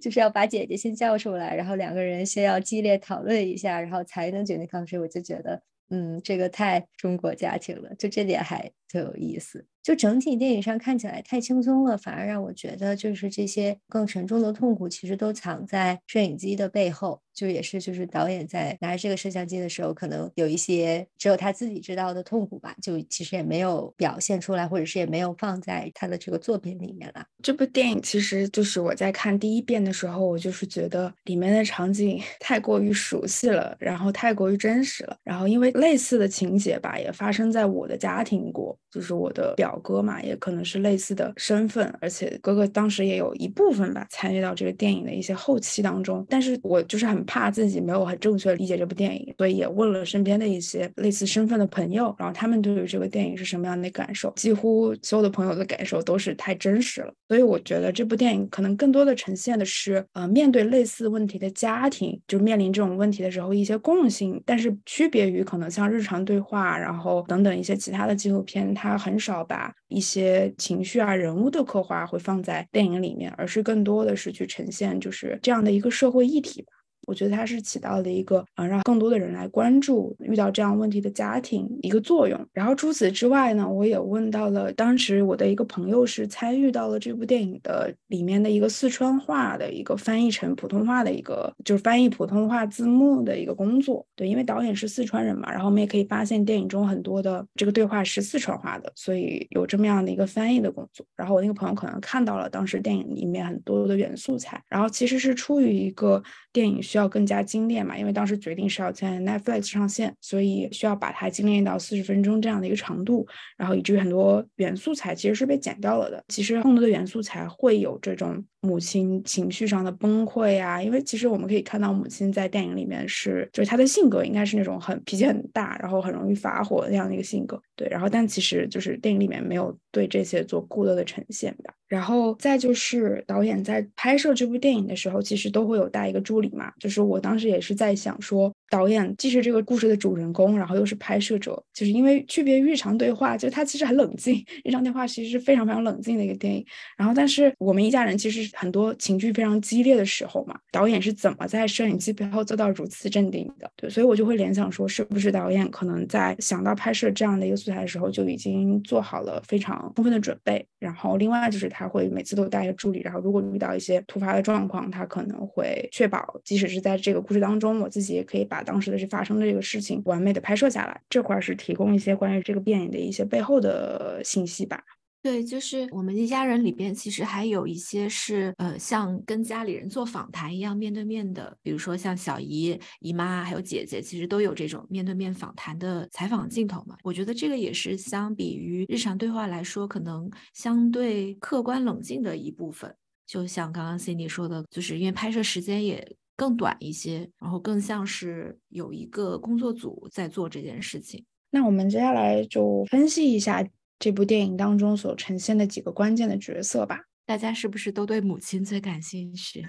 [0.00, 4.98] 就是要把姐姐先叫出来，然后两个人先要激烈讨论一下，然后才能决定告诉谁。
[4.98, 9.64] 我就觉得，嗯，这个太中国家庭了，就这点还特有意思。
[9.82, 17.20] 就整体电影上看起来太轻松了，反而让我觉得就是这些更沉重的痛苦，其实都藏在摄影机的背后。
[17.32, 27.24] 就也是就是导演在拿着这个摄像机的时候，可能有一些只有他自己知道的痛苦吧，就其实也没有表现出来，或者是也没有放在他的这个作品里面了。
[27.42, 35.16] 这部电影其实就是我在看第一遍的时候，我就是觉得里面的场景 太过于熟悉了，然后太过于真实了。
[35.24, 39.70] 然后因为类似的情节吧，也发生在我的家庭过，就是我的表。
[39.82, 46.24] 哥嘛，也可能是类似的身份，而且哥哥当时也有一部分吧参与到这个电影的一些后期当中。
[46.28, 54.30] 但是我就是很怕自己没有很正确理解这部电影，所以也问了身边的一些类似身份的朋友，然后他们对于这个电影是什么样的感受？
[54.36, 57.12] 几乎所有的朋友的感受都是太真实了。
[57.26, 69.72] 所以我觉得这部电影可能更多的呈现的是，呃，面对类似问题的家庭，就面临这种问题的时候一些共性，但是区别于可能像日常对话，然后等等一些其他的纪录片，他很少把。
[69.88, 76.79] 一些情绪啊、人物的刻画会放在电影里面，而是更多的是去呈现就是这样的一个社会议题吧。
[77.10, 82.38] 我觉得它是起到了一个啊，让更多的人来关注遇到这样问题的家庭一个作用。
[82.52, 94.06] 然后除此之外呢，我也问到了当时我的一个朋友是参与到了这部电影的里面的一个四川话的一个翻译成普通话的一个，就是翻译普通话字幕的一个工作。
[94.14, 101.04] 对，因为导演是四川人嘛，然后我们也可以发现电影中很多的这个对话是四川话的，所以有这么样的一个翻译的工作。
[101.16, 107.10] 然后我那个朋友可能看到了当时电影里面很多的原素材，然后其实是出于一个电影需要。
[107.10, 116.22] 更加精炼嘛，因为当时决定是要在 Netflix 上线，所以需要把它精炼到四十分钟这样的一个长度，然后以至于很多原素材其实是被剪掉了的。
[116.28, 127.60] 其实更多的元素才会有这种母亲情绪上的崩溃啊，因为其实我们可以看到母亲在电影里面是，就是她的性格应该是那种很脾气很大，然后很容易发火那样的一个性格。
[127.74, 131.74] 对，然后但其实就是电影里面没有对这些做过多的呈现的。
[131.88, 146.64] 然后再就是导演在拍摄这部电影的时候，其实都会有带一个助理嘛，就是我当时也是在想说，导演既是这个故事的主人公，然后又是拍摄者，就是因为区别于日常对话，就他其实很冷静，日常对话其实是非常非常冷静的一个电影。
[146.96, 153.68] 然后，但是我们一家人其实很多情绪非常激烈的时候嘛，导演是怎么在摄影机背后做到如此镇定的？
[153.76, 160.64] 对，所以我就会联想说，是不是导演可能在想到拍摄这样的一个素材的时候，就已经做好了非常充分的准备。
[160.78, 171.00] 然后，另外就是他会每次都带个助理，然后如果遇到一些突发的状况，他可能会确保，即使是在这个故事当中，我自己也可以把当时的这发生的这个事情完美的拍摄下来。
[171.08, 174.82] 这块儿是提供一些关于这个电影的一些背后的信息吧。
[175.22, 186.96] 对，就是我们一家人里边，其实还有一些是呃，像跟家里人做访谈一样面对面的，比如说像小姨、姨妈还有姐姐，其实都有这种面对面访谈的采访镜头嘛。
[187.02, 192.94] 我觉得这个也是相比于日常对话来说，可能相对客观冷静的一部分。
[193.26, 201.22] 就像刚刚 Cindy 说的，就是因为拍摄时间也更短一些，然后更像是有一个工作组在做这件事情。
[201.50, 203.68] 那我们接下来就分析一下。
[204.02, 209.62] 这部电影当中所呈现的几个关键的角色吧，大家是不是都对母亲最感兴趣？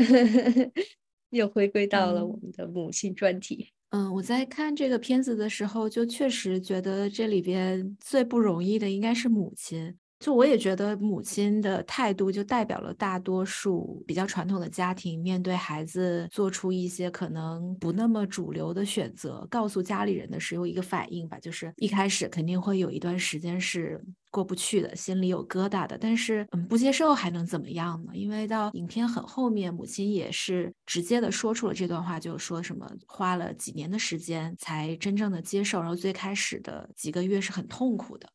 [1.32, 3.70] 又回归到了我们的母亲专题。
[3.88, 9.96] 嗯，我在看这个片子的时候，就确实觉得这里边最不容易的应该是母亲。
[10.26, 25.96] 就我也觉得母亲的态度就代表了大多数比较传统的家庭面对孩子做出一些可能不那么主流的选择，告诉家里人的时候一个反应吧，就是一开始肯定会有一段时间是过不去的，心里有疙瘩的。
[25.96, 28.10] 但是嗯，不接受还能怎么样呢？
[28.12, 38.28] 因为到影片很后面，母亲也是直接的说出了这段话，就说什么花了几年的时间才真正的接受，然后最开始的几个月是很痛苦的。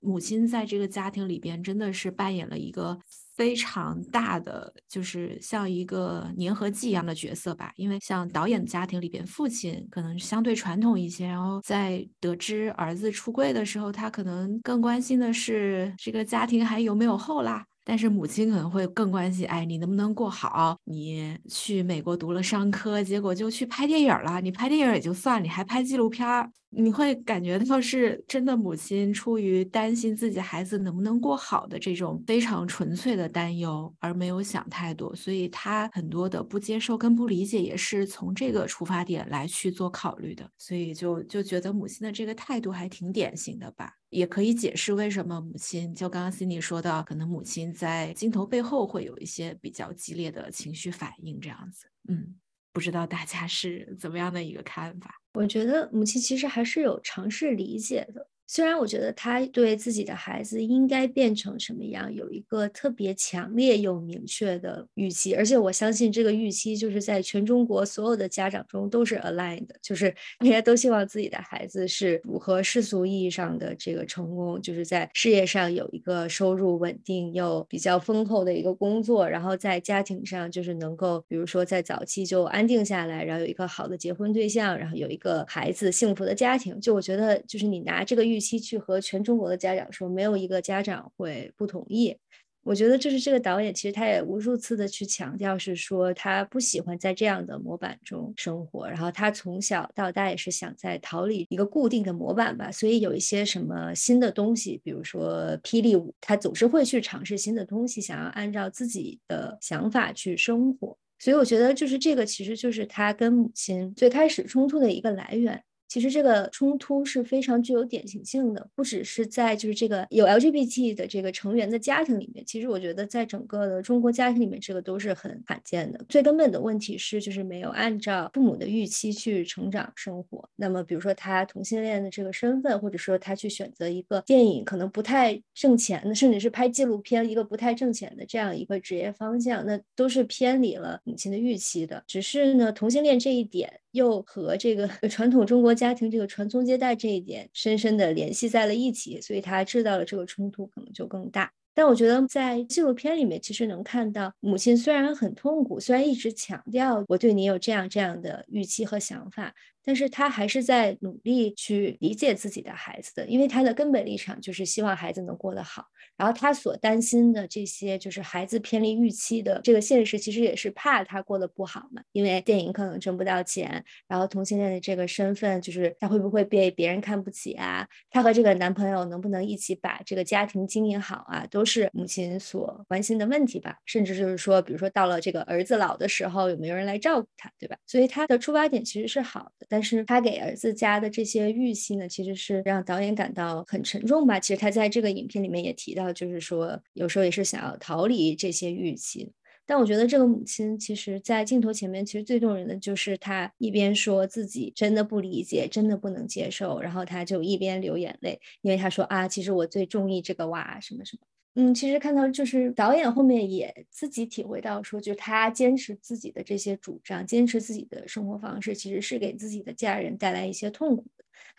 [0.00, 2.98] 母亲在这个家庭里边真的是扮演了一个
[3.36, 7.72] 非常大的，就是像一个粘合剂一样的角色吧。
[7.76, 17.64] 因为像导演的家庭里边，父亲可能相对传统一些，然后在得知儿子出柜的时候，他可能更关心的是这个家庭还有没有后啦。
[17.82, 20.76] 但是母亲可能会更关心，哎，你能不能过好？
[20.84, 24.40] 你去美国读了商科，结果就去拍电影了。
[24.40, 26.50] 你拍电影也就算，你还拍纪录片儿。
[26.72, 52.36] 你会感觉到是真的，母亲出于担心自己孩子能不能过好的这种非常纯粹的担忧，而没有想太多，所以她很多的不接受跟不理解也是从这个出发点来去做考虑的，所以就就觉得母亲的这个态度还挺典型的吧，也可以解释为什么母亲就刚刚 Cindy 说的，可能母亲在镜头背后会有一些比较激烈的情绪反应这样子，嗯。
[52.72, 55.20] 不知道大家是怎么样的一个看法？
[55.34, 58.28] 我觉得母亲其实还是有尝试理解的。
[58.52, 86.80] 虽然我觉得他对自己的孩子应该变成什么样有一个特别强烈又明确的预期，而且我相信这个预期就是在全中国所有的家长中都是 aligned 的，就是 大家都希望自己的孩子是符合世俗意义上的这个成功，就是在事业上有一个收入稳定又比较丰厚的一个工作，然后在家庭上就是能够，比如说在早期就安定下来，然后有一个好的结婚对象，然后有一个孩子幸福的家庭。
[86.80, 92.16] 就我觉得，就是你拿这个预期去和全中国的家长说，没有一个家长会不同意。
[92.62, 102.70] 我觉得就是这个导演，其实他也无数次的去强调，是说他不喜欢在这样的模板中生活，然后他从小到大也是想在逃离一个固定的模板吧。
[102.70, 110.94] 所以有一些什么新的东西，比如说霹雳舞，他总是会去尝试新的东西，想要按照自己的想法去生活。
[111.18, 115.62] 所以我觉得就是这个，其实就是他跟母亲最开始冲突的一个来源。
[115.90, 126.00] 其实这个冲突是非常具有典型性的，不只是在就是这个有 LGBT 的这个成员的家庭里面，其实我觉得在整个的中国家庭里面，这个都是很罕见的。
[126.08, 130.48] 最根本的问题是，就是没有按照父母的预期去成长生活。
[130.54, 142.04] 那么，比如说他同性恋的这个身份，或者说他去选择一个电影可能不太挣钱的，甚至是拍纪录片一个不太挣钱的这样一个职业方向，那都是偏离了母亲的预期的。
[142.06, 143.80] 只是呢，同性恋这一点。
[143.92, 151.50] 又和这个 传统中国家庭这个传宗接代这一点深深的联系在了一起，所以他制造了这个冲突可能就更大。
[151.72, 159.54] 但我觉得在纪录片里面，其实能看到母亲虽然很痛苦，虽然一直强调我对你有这样这样的预期和想法，
[159.84, 165.86] 但是他还是在努力去理解自己的孩子的，因为他的根本立场就是希望孩子能过得好。
[166.16, 172.02] 然后他所担心的这些，就是孩子偏离预期的这个现实，其实也是怕他过得不好嘛。
[172.12, 177.86] 因为电影可能挣不到钱，然后同性恋的这个身份，就是他会不会被别人看不起啊？
[178.10, 181.46] 他和这个男朋友能不能一起把这个家庭经营好啊？
[181.50, 183.78] 都是母亲所关心的问题吧。
[183.86, 187.76] 甚至就是说，比如说到了这个儿子老的时候，有没有人来照顾他，对吧？
[187.86, 194.38] 所以他的出发点其实是好的，但是他给儿子加的这些预期呢，其实是让导演感到很沉重吧。
[194.38, 196.12] 其实他在这个影片里面也提到。
[196.12, 199.30] 就是说，有时候也是想要逃离这些预期，
[199.64, 211.29] 但我觉得这个母亲其实，在镜头前面，其实最动人的就是她一边说自己真的不理解，真的不能接受，然后她就一边流眼泪，因为她说啊，其实我最中意这个娃，什么什么。
[211.56, 221.04] 嗯，其实看到就是导演后面也自己体会到说，就他坚持自己的这些主张，坚持自己的生活方式，其实是给自己的家人带来一些痛苦。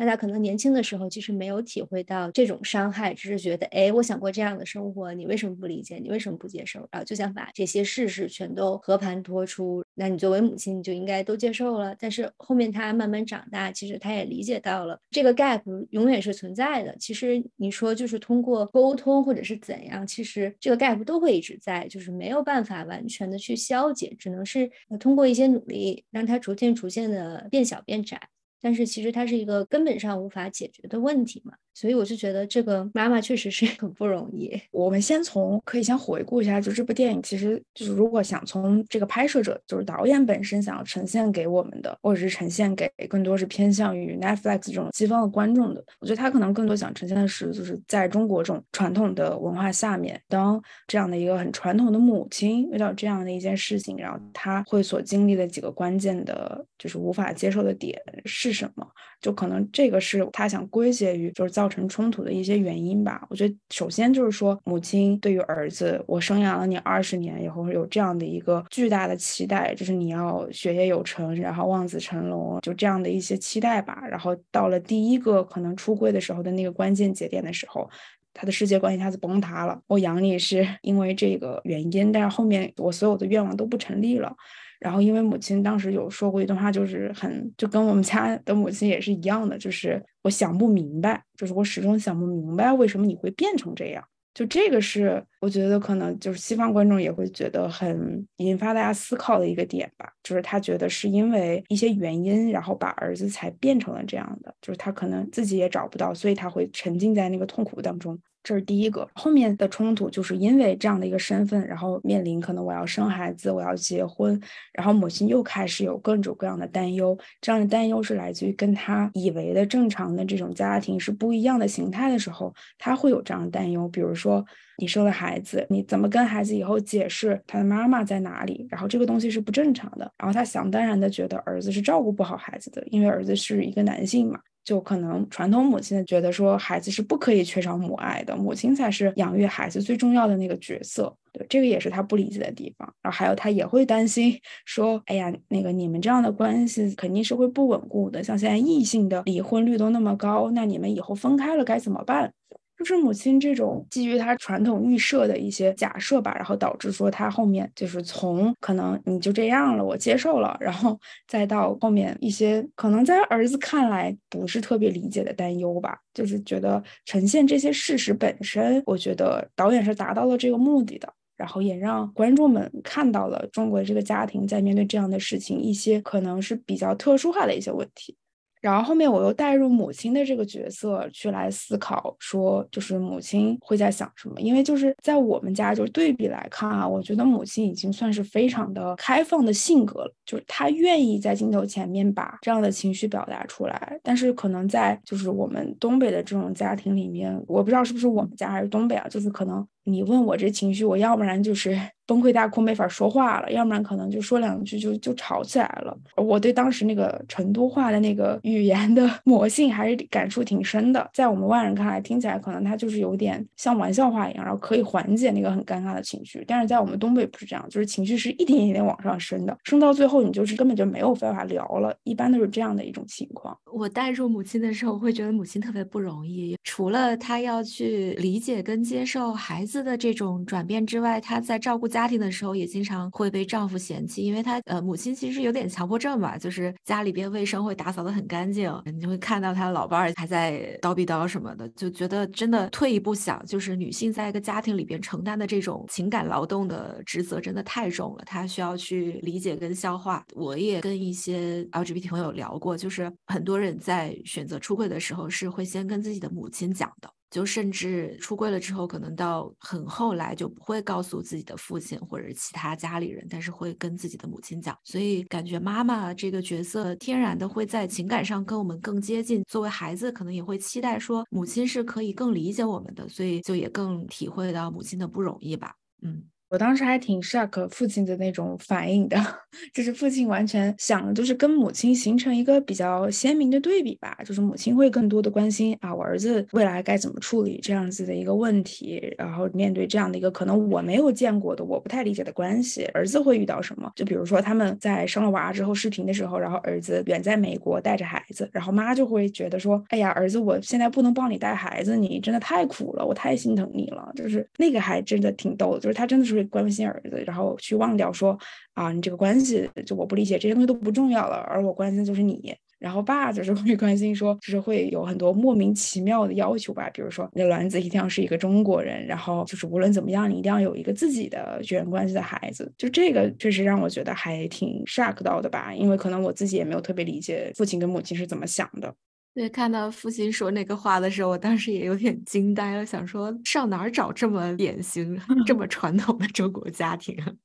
[0.01, 5.99] 那他可能年轻的时候其实没有体会到这种伤害，只是觉得，哎，我想过这样的生活，你为什么不理解？
[6.01, 6.79] 你为什么不接受？
[6.91, 9.83] 然后就想把这些事实全都和盘托出。
[9.93, 11.95] 那你作为母亲，你就应该都接受了。
[11.99, 16.95] 但是后面他慢慢长大，其实他也理解到了这个 gap 永远是存在的。
[16.97, 24.67] 其实你说就是通过沟通或者是怎样，其实这个 gap 都会一直在，就是没有办法完全的去消解，只能是
[24.99, 28.19] 通过一些努力，让它逐渐逐渐的变小变窄。
[28.61, 31.53] 但是其实它是一个根本上无法解决的问题嘛。
[31.73, 34.51] 所以我就觉得这个妈妈确实是很不容易。
[34.71, 58.85] 我们先从可以先回顾一下，就这部电影，其实就是如果想从这个拍摄者，就是导演本身想要呈现给我们的，或者是呈现给更多是偏向于 Netflix 这种西方的观众的，我觉得他可能更多想呈现的是，就是在中国这种传统的文化下面，当这样的一个很传统的母亲遇到这样的一件事情，然后他会所经历的几个关键的，就是无法接受的点是什么？
[59.21, 63.23] 就可能这个是他想归结于，就是在造成冲突的一些原因吧。
[63.29, 74.01] 我觉得首先就是说，母亲对于儿子，我生养了你二十年以后，有这样的一个巨大的期待，就是你要学业有成，然后望子成龙，就这样的一些期待吧。
[74.09, 77.87] 然后到了第一个可能出柜的时候的那个关键节点的时候，
[78.33, 79.79] 他的世界观一下子崩塌了。
[79.85, 84.35] 我养你是因为这个原因，但是后面我所有的愿望都不成立了。
[84.81, 94.03] 然后，因为母亲当时有说过一段话，就是很就跟我们家的母亲也是一样的，就是我想不明白，就是我始终想不明白为什么你会变成这样。
[94.33, 108.17] 就这个是我觉得可能就是西方观众也会觉得很引发大家思考的一个点吧，就是他觉得是因为一些原因，然后把儿子才变成了这样的，就是他可能自己也找不到，所以他会沉浸在那个痛苦当中。
[108.43, 114.39] 这是第一个，后面的冲突就是因为这样的一个身份，然后面临可能我要生孩子，我要结婚，
[114.73, 123.87] 然后母亲又开始有各种各样的担忧，这样的担忧是来自于跟他以为的正常的这种家庭是不一样的形态的时候，他会有这样的担忧。
[123.87, 124.43] 比如说
[124.77, 128.65] 你生了孩子，你怎么跟孩子以后解释他的妈妈在哪里？
[128.71, 134.39] 然后这个东西是不正常的，然后他想当然的觉得儿子是照顾不好孩子的，因为儿子是一个男性嘛。
[134.63, 141.15] 就可能传统母亲的觉得说，孩子是不可以缺少母爱的，母亲才是养育孩子最重要的那个角色。
[141.33, 142.93] 对，这个也是他不理解的地方。
[143.01, 148.23] 然后还有他也会担心说，哎呀，那个你们这样的关系肯定是会不稳固的。
[148.23, 152.33] 像现在异性的离婚率都那么高，那你们以后分开了该怎么办？
[152.81, 171.07] 就是母亲这种基于她传统预设的一些假设吧，然后导致说她后面就是从可能你就这样了，我接受了，然后 再到后面一些可能在儿子看来不是特别理解的担忧吧，就是觉得呈现这些事实本身，我觉得导演是达到了这个目的的，
[171.37, 178.15] 然后也让观众们看到了中国这个家庭在面对这样的事情一些可能是比较特殊化的一些问题。
[178.61, 184.39] 然后后面我又带入母亲的这个角色去来思考，说就是母亲会在想什么？
[184.39, 193.99] 因为就是在我们家就是对比来看啊，我觉得母亲已经算是非常的开放的性格了，就是她愿意在镜头前面把这样的情绪表达出来。
[194.03, 199.67] 但是可能在就是我们东北的这种家庭里面，我不知道是不是我们家还是东北啊，就是可能。
[199.83, 201.75] 你问我这情绪，我要不然就是
[202.11, 205.97] 崩溃大哭没法说话了，要不然可能就说两句就就吵起来了。
[206.17, 216.43] 我对当时那个成都话的那个语言的 魔性还是感触挺深的，在我们外人看来，听起来可能它就是有点像玩笑话一样，然后可以缓解那个很尴尬的情绪。
[216.47, 223.57] 但是在我们东北不是这样，就是情绪是一点一点往上升的，升到最后你就是根本就没有办法聊了，一般都是这样的一种情况。
[223.73, 229.81] 我带入母亲的时候，会觉得母亲特别不容易，除了她要去理解跟接受孩子。
[229.81, 250.25] 的这种转变之外，她在照顾家家庭的时候，也经常会被丈夫嫌弃，因为她呃母亲其实有点强迫症吧，就是家里边卫生会打扫的很干净，你会看到她老伴儿还在叨逼叨什么的，就觉得真的退一步想，就是女性在一个家庭里边承担的这种情感劳动的职责真的太重了，她需要去理解跟消化。
[250.33, 257.07] 我也跟一些 LGBT 朋友聊过，就是很多人在选择出柜的时候是会先跟自己的母亲讲的。
[257.31, 264.77] 就甚至出柜了之后，可能到很后来就不会告诉自己的父亲或者其他家里人，但是会跟自己的母亲讲。
[264.83, 269.43] 所以感觉妈妈这个角色天然的会在情感上跟我们更接近。
[269.47, 275.73] 作为孩子，可能也会期待说母亲是可以更理解我们的，所以就也更体会到母亲的不容易吧。
[276.01, 276.30] 嗯。
[276.51, 279.15] 我当时还挺 shock 父亲的那种反应的，
[279.73, 293.89] 就是父亲完全想的就是跟母亲形成一个比较鲜明的对比吧，就是母亲会更多的关心啊，我儿子未来该怎么处理这样子的一个问题，然后面对这样的一个可能我没有见过的、我不太理解的关系，儿子会遇到什么？
[293.95, 306.40] 就比如说他们在生了娃之后视频的时候，然后儿子远在美国带着孩子，然后妈就会觉得说，哎呀，儿子，我现在不能帮你带孩子，你真的太苦了，我太心疼你了，就是那个还真的挺逗的，就是他真的是。
[306.45, 308.37] 关心儿子，然后去忘掉说
[308.73, 312.55] 啊，你这个关系就我不理解，这些东西都不重要了，而我关心的就是你。
[312.79, 322.73] 然后爸就是 会关心说，就是会有很多莫名其妙的要求吧，比如说你的卵子一定要是一个中国人，然后就是无论怎么样，你一定要有一个自己的血缘关系的孩子。
[322.79, 328.91] 就这个确实让我觉得还挺 shock 到的吧，因为可能我自己也没有特别理解父亲跟母亲是怎么想的。
[329.35, 337.15] 对，看到父亲说那个话的时候，我当时也有点惊呆了，想说上哪儿找这么典型、这么 传统的中国家庭？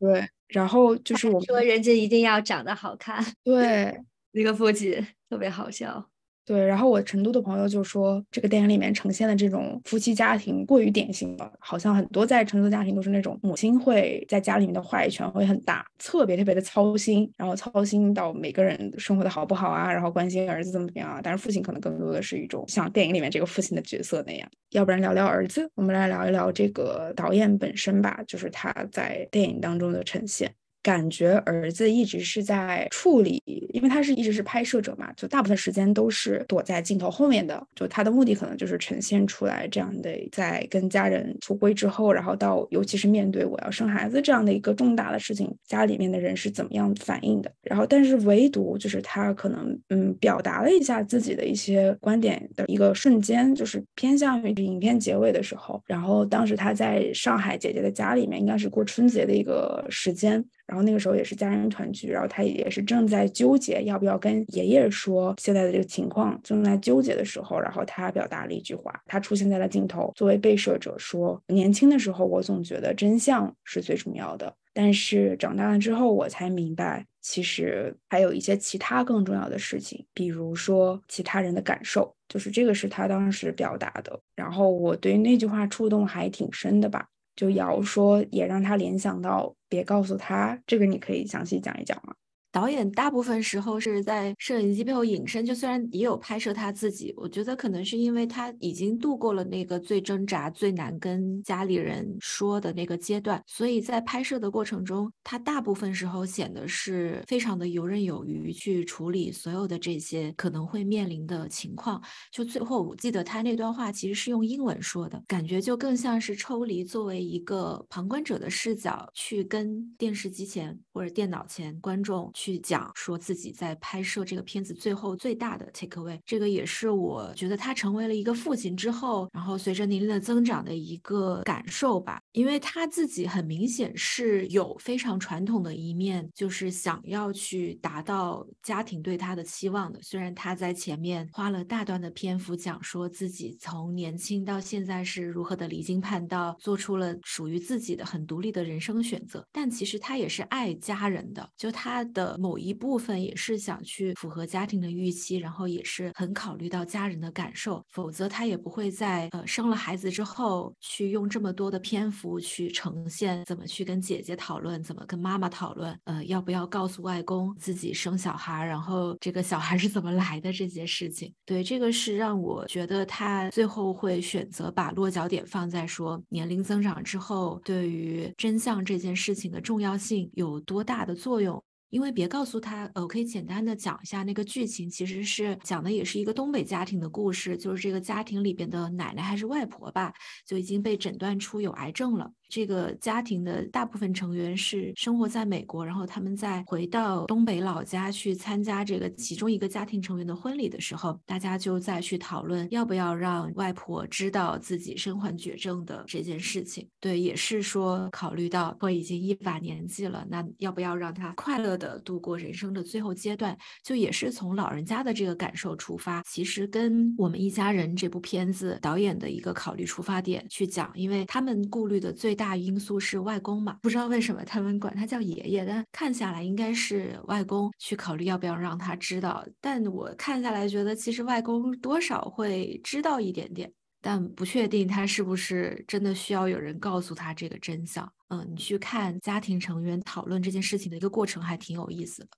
[0.00, 3.24] 对，然后就是我说人家一定要长得好看。
[3.44, 6.08] 对， 那个父亲特别好笑。
[6.48, 21.20] 对，然后我成都的朋友就说，这个电影里面呈现的这种夫妻家庭过于典型了，好像很多在成都家庭都是那种母亲会在家里面的话语权会很大，特别特别的操心，然后操心到每个人生活的好不好啊，然后关心儿子怎么怎么样啊。
[21.22, 24.48] 但是父亲可能更多的是一种像电影里面这个父亲的角色那样。
[24.70, 30.50] 要不然聊聊儿子，我们来聊一聊这个导演本身吧，就是他在电影当中的呈现。
[30.82, 37.66] 感觉儿子一直是在处理，因为他是一直是拍摄者嘛，就大部分时间都是躲在镜头后面的。
[37.74, 47.50] 就他的目的可能就是呈现出来这样的，在跟家人出柜之后，然后到尤其是面对我要生孩子这样的一个重大的事情，家里面的人是怎么样反应的。
[47.62, 55.82] 然后，但是唯独就是他可能嗯表达了一下自己的一些观点的一个瞬间，就是偏向于影片结尾的时候。
[55.86, 60.44] 然后当时他在上海姐姐的家里面，应该是过春节的一个时间。
[60.68, 84.20] 然后那个时候也是家人团聚，然后他也是正在纠结要不要跟爷爷说现在的这个情况，正在纠结的时候，然后他表达了一句话，他出现在了镜头，作为被摄者说：“年轻的时候我总觉得真相是最重要的，但是长大了之后我才明白，其实还有一些其他更重要的事情，比如说其他人的感受，就是这个是他当时表达的。
[84.36, 87.06] 然后我对那句话触动还挺深的吧。”
[87.38, 92.14] 就瑶说，也让他联想到，别告诉他这个，你可以详细讲一讲吗？
[92.50, 112.02] 导演大部分时候是在摄影机背后隐身，就虽然也有拍摄他自己，我觉得可能是因为他已经度过了那个最挣扎、最难跟家里人说的那个阶段，所以在拍摄的过程中，他大部分时候显得是非常的游刃有余去处理所有的这些可能会面临的情况。
[112.32, 122.32] 就最后我记得他那段话其实是用英文说的，感觉就更像是抽离作为一个旁观者的视角去跟电视机前或者电脑前观众。
[122.38, 132.20] 去讲说自己在拍摄这个片子最后最大的 take away，这个也是我觉得他成为了一个父亲之后，然后随着年龄的增长的一个感受吧。
[132.30, 139.98] 因为他自己很明显是有非常传统的一面，就是想要去达到家庭对他的期望的。
[140.00, 152.27] 虽然他在前面花了大段的篇幅讲说自己从年轻到现在是如何的离经叛道，做出了属于自己的很独立的人生选择，但其实他也是爱家人的，就他的。
[152.38, 171.32] 某一部分也是想去符合家庭的预期，然后也是很考虑到家人的感受，否则他也不会在呃生了孩子之后去用这么多的篇幅去呈现怎么去跟姐姐讨论，怎么跟妈妈讨论，呃要不要告诉外公自己生小孩，然后这个小孩是怎么来的这些事情。
[171.46, 181.62] 对，这个是让我觉得他最后会选择把落脚点放在说年龄增长之后对于真相这件事情的重要性有多大的作用。
[181.90, 190.12] 因为别告诉他，呃，我可以简单的讲一下那个剧情，其实是讲的也是一个东北家庭的故事，就是这个家庭里边的奶奶还是外婆吧，
[190.46, 192.32] 就已经被诊断出有癌症了。
[192.48, 206.88] 这个家庭的大部分成员是生活在美国，然后他们在回到东北老家去参加这个其中一个家庭成员的婚礼的时候，大家就在去讨论要不要让外婆知道自己身患绝症的这件事情。
[207.00, 213.56] 对，也是说考虑到我已经一把年纪了，那要不要让他快乐的度过人生的最后阶段？
[213.84, 229.44] 就也是从老人家的这个感受出发，其实跟我们一家人这部片子导演的一个考虑出发点去讲，因为他们顾虑的最大因素是外公嘛，不知道为什么他们管他叫爷爷，但看下来应该是外公去考虑要不要让他知道。
[229.60, 233.70] 但我看下来觉得，其实外公多少会知道一点点，
[234.00, 238.10] 但不确定他是不是真的需要有人告诉他这个真相。
[238.28, 242.28] 嗯，你去看家庭成员讨论这件事情的一个过程，还挺有意思的。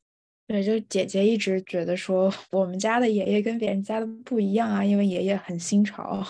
[0.47, 6.27] 对，就姐姐一直觉得说我们家的爷爷跟别人家的不一样啊，因为爷爷很新潮，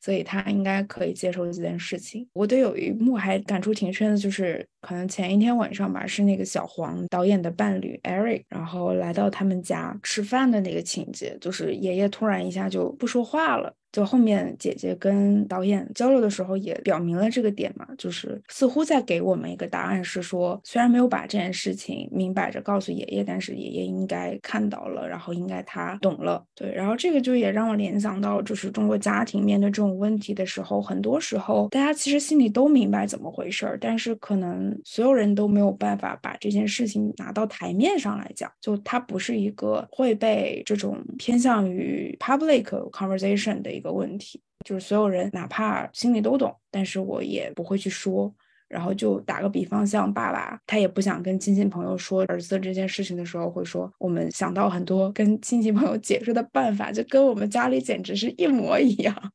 [0.00, 2.26] 所以他应该可以接受这件事情。
[2.32, 13.72] 我对有一幕还感触挺深的，就是可能前一天晚上吧，是那个小黄导演的伴侣 Eric，然后来到他们家吃饭的那个情节，就是爷爷突然一下就不说话了。
[13.92, 26.40] 就后面姐姐跟导演交流的时候也表明了这个点嘛，就是似乎在给我们一个答案，是说虽然没有把这件事情明摆着告诉爷爷，但是爷爷应该看到了，然后应该他懂了。
[26.54, 43.70] 对，然后这个就也让我联想到，就是中国家庭面那这种问题的时候，很多时候大家其实心里都明白怎么回事儿，但是可能所有人都没有办法把这件事情拿到台面上来讲，就它不是一个会被这种偏向于 public conversation 的。
[43.70, 48.34] 一个问题就是所有人哪怕心里都懂，但是我也不会去说。
[48.70, 59.32] 然后就打个比方，像爸爸他也不想跟亲戚朋友说儿子这件事情的时候，会说我们想到很多跟亲戚朋友解释的办法，就跟我们家里简直是一模一样。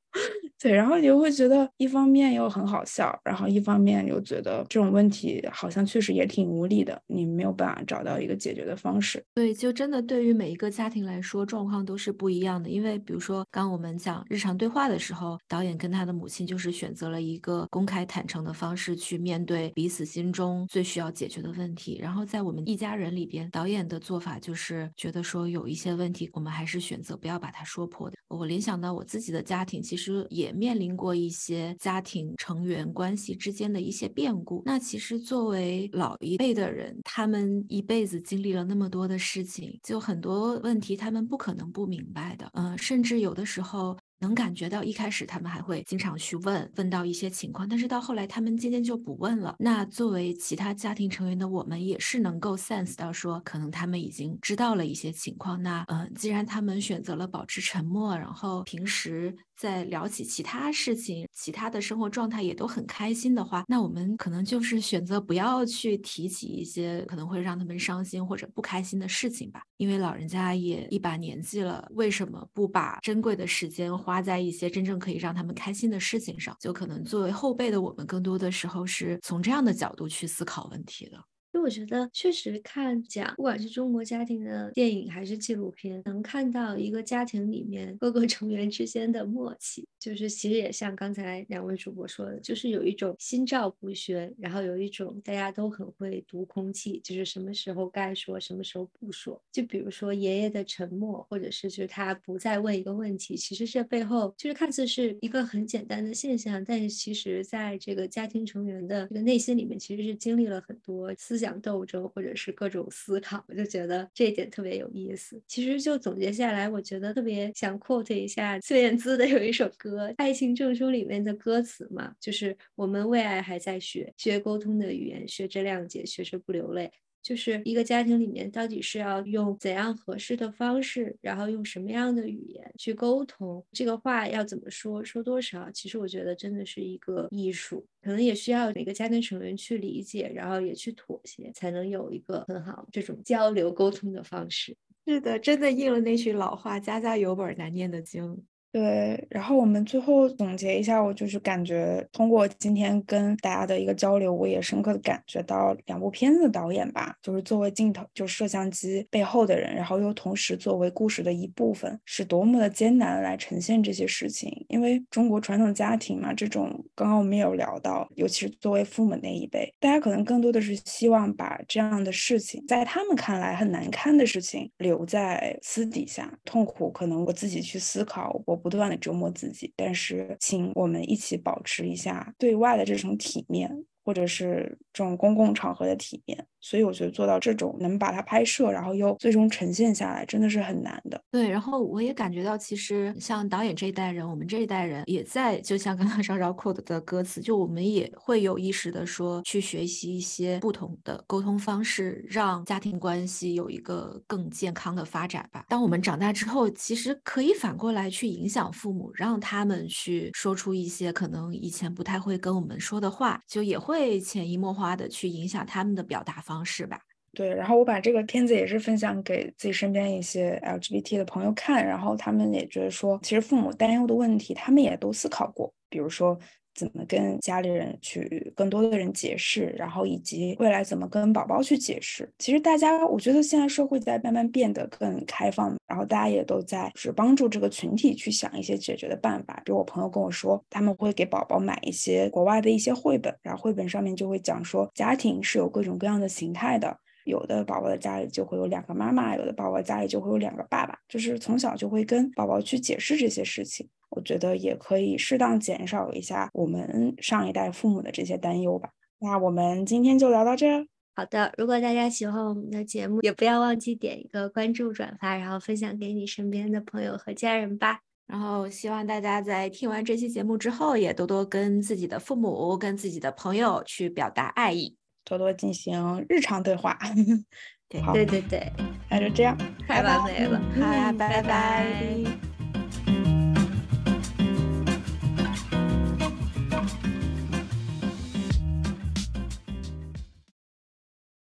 [0.65, 9.23] 对，然后你就会觉得一方面又很好笑，然后一方面又觉得这种问题好像确实也挺无力的，你没有办法找到一个解决的方式。
[9.35, 12.67] 对，就真的对于每一个家庭来说，状况都是不一样的。
[12.67, 21.99] 因为比如说刚我们讲日常对话的时候，导演跟他的母亲就是选择了一个公开坦诚的方式去面对彼此心中最需要解决的问题。
[22.01, 28.17] 然后在我们一家人里边，导演的做法就是觉得说有一些问题，我们还是选择不要把它说破的。
[28.29, 30.54] 我联想到我自己的家庭，其实也。
[30.55, 34.63] 面临过一些家庭成员关系之间的一些变故。
[34.65, 42.49] 那其实作为老一辈的人，他们一辈子经历了那么多的事情，就很多问题他们不可能不明白的。
[42.53, 43.97] 嗯，甚至有的时候。
[44.19, 49.53] 能感觉到一开始他们还会经常去问问到一些情况，但是到后来他们渐渐就不问了。
[49.59, 55.61] 那作为其他家庭成员的我们也是能够 sense 到说，可能他们已经知道了一些情况。
[55.61, 69.61] 那嗯，既然他们选择了保持沉默，然后平时在聊起其他事情、其他的生活状态也都很开心的话，那我们可能就是选择不要去提起一些可能会让他们伤心或者不开心的事情吧。
[69.77, 73.95] 因为老人家也一把年纪了，为什么不把珍贵的时间？
[73.97, 81.17] 花在一些真正可以让他们开心的事情上，就可能作为后辈的我们，更多的时候是从这样的角度去思考问题的。
[81.55, 89.87] 因为我觉得确实看讲，不管是中国家庭的电影还是纪录片，能看到一个家庭里面各个 成员之间的默契。
[89.97, 99.41] 就是其实也像刚才两位主播说的，就是有一种心照不宣，然后有一种大家都很会读空气，就是什么时候该说，什么时候不说。
[99.53, 111.44] 就比如说爷爷的沉默，或者是就是他不再问一个问题，其实这背后就是看似是一个很简单的现象，但是其实在这个家庭成员的这个内心里面，其实是经历了很多思想。
[111.45, 115.39] 讲斗争或者是各种思考，我就觉得这一点特别有意思。
[115.47, 126.91] 其实就总结下来，我觉得特别想 quote 一下孙燕姿的有一首歌《爱情证书》里面的歌词嘛，就是我们为爱还在学，学沟通的语言，学着谅解，学着不流泪。
[127.25, 144.77] 就是一个家庭里面到底是要用怎样合适的方式，然后用什么样的语言去沟通，这个话要怎么说，说多少，其实我觉得真的是一个艺术，可能也需要每个家庭成员去理解，然后也去妥协，才能有一个很好这种交流沟通的方式。
[145.07, 148.45] 是的，真的应了那句老话：“家家有本难念的经。”
[148.75, 164.65] 对，然后我们最后总结一下，我就是感觉通过今天跟大家的一个交流，我也深刻的感觉到两部片子的导演吧，就是作为镜头，就摄像机背后的人，然后又同时作为故事的一部分，是多么的艰难来呈现这些事情。
[164.67, 178.64] 因为中国传统家庭嘛，这种刚刚我们也有聊到，尤其是作为父母那一辈，大家可能更多的是希望把这样的事情，在他们看来很难堪的事情留在私底下，痛苦可能我自己去思考，我。
[178.65, 183.85] 不断的折磨自己，但是请我们一起保持一下对外的这种体面。
[184.07, 191.21] 或者是这种公共场合的体面，所以我觉得做到这种能把它拍摄，然后又最终呈现下来，真的是很难的。
[191.31, 205.65] 对，然后我也感觉到，其实像导演这一代人，我们这一代人也在，就像刚刚稍稍 quote 的歌词，就我们也会有意识的说，去学习一些不同的沟通方式，让家庭关系有一个更健康的发展吧。
[205.69, 213.75] 当我们长大之后，其实可以反过来去影响父母，让他们去说出一些可能以前不太会跟我们说的话，就也。
[213.85, 216.99] 会潜移默化的去影响他们的表达方方式吧。
[217.33, 226.39] 对，然后我把这个片子也是分享给自己身边一些 LGBT 的朋友看，然后他们也觉得说，其实父母担忧的问题，他们也都思考过，比如说。
[226.75, 232.29] 怎么跟家里人去更多的人解释，然后以及未来怎么跟宝宝去解释？
[232.37, 239.61] 其实大家，我觉得现在社会在慢慢变得更开放，然后大家也都在是帮助这个群体去想一些解决的办法。
[239.65, 253.87] 比如我朋友跟我说，他们会给宝宝买一些国外的一些绘本，然后绘本上面就会讲说，家庭是有各种各样的形态的，有的宝宝的家里就会有两个妈妈，有的宝宝家里就会有两个爸爸，就是从小就会跟宝宝去解释这些事情。
[254.15, 258.89] 我觉得也可以适当减少一下我们上一代父母的这些担忧吧。
[259.19, 260.85] 那我们今天就聊到这儿。
[261.15, 267.99] 好的，如果大家喜欢我们的节目，也不要忘记点一个关注、转发，然后分享给你身边的朋友和家人吧。
[268.27, 276.97] 然后希望大家在听完这期节目之后，也多多跟自己的父母、跟自己的朋友去表达爱意，多多进行日常对话。
[277.87, 278.73] 对对对对，
[279.09, 279.55] 那就这样，
[279.87, 282.44] 太完美了，好呀，拜拜。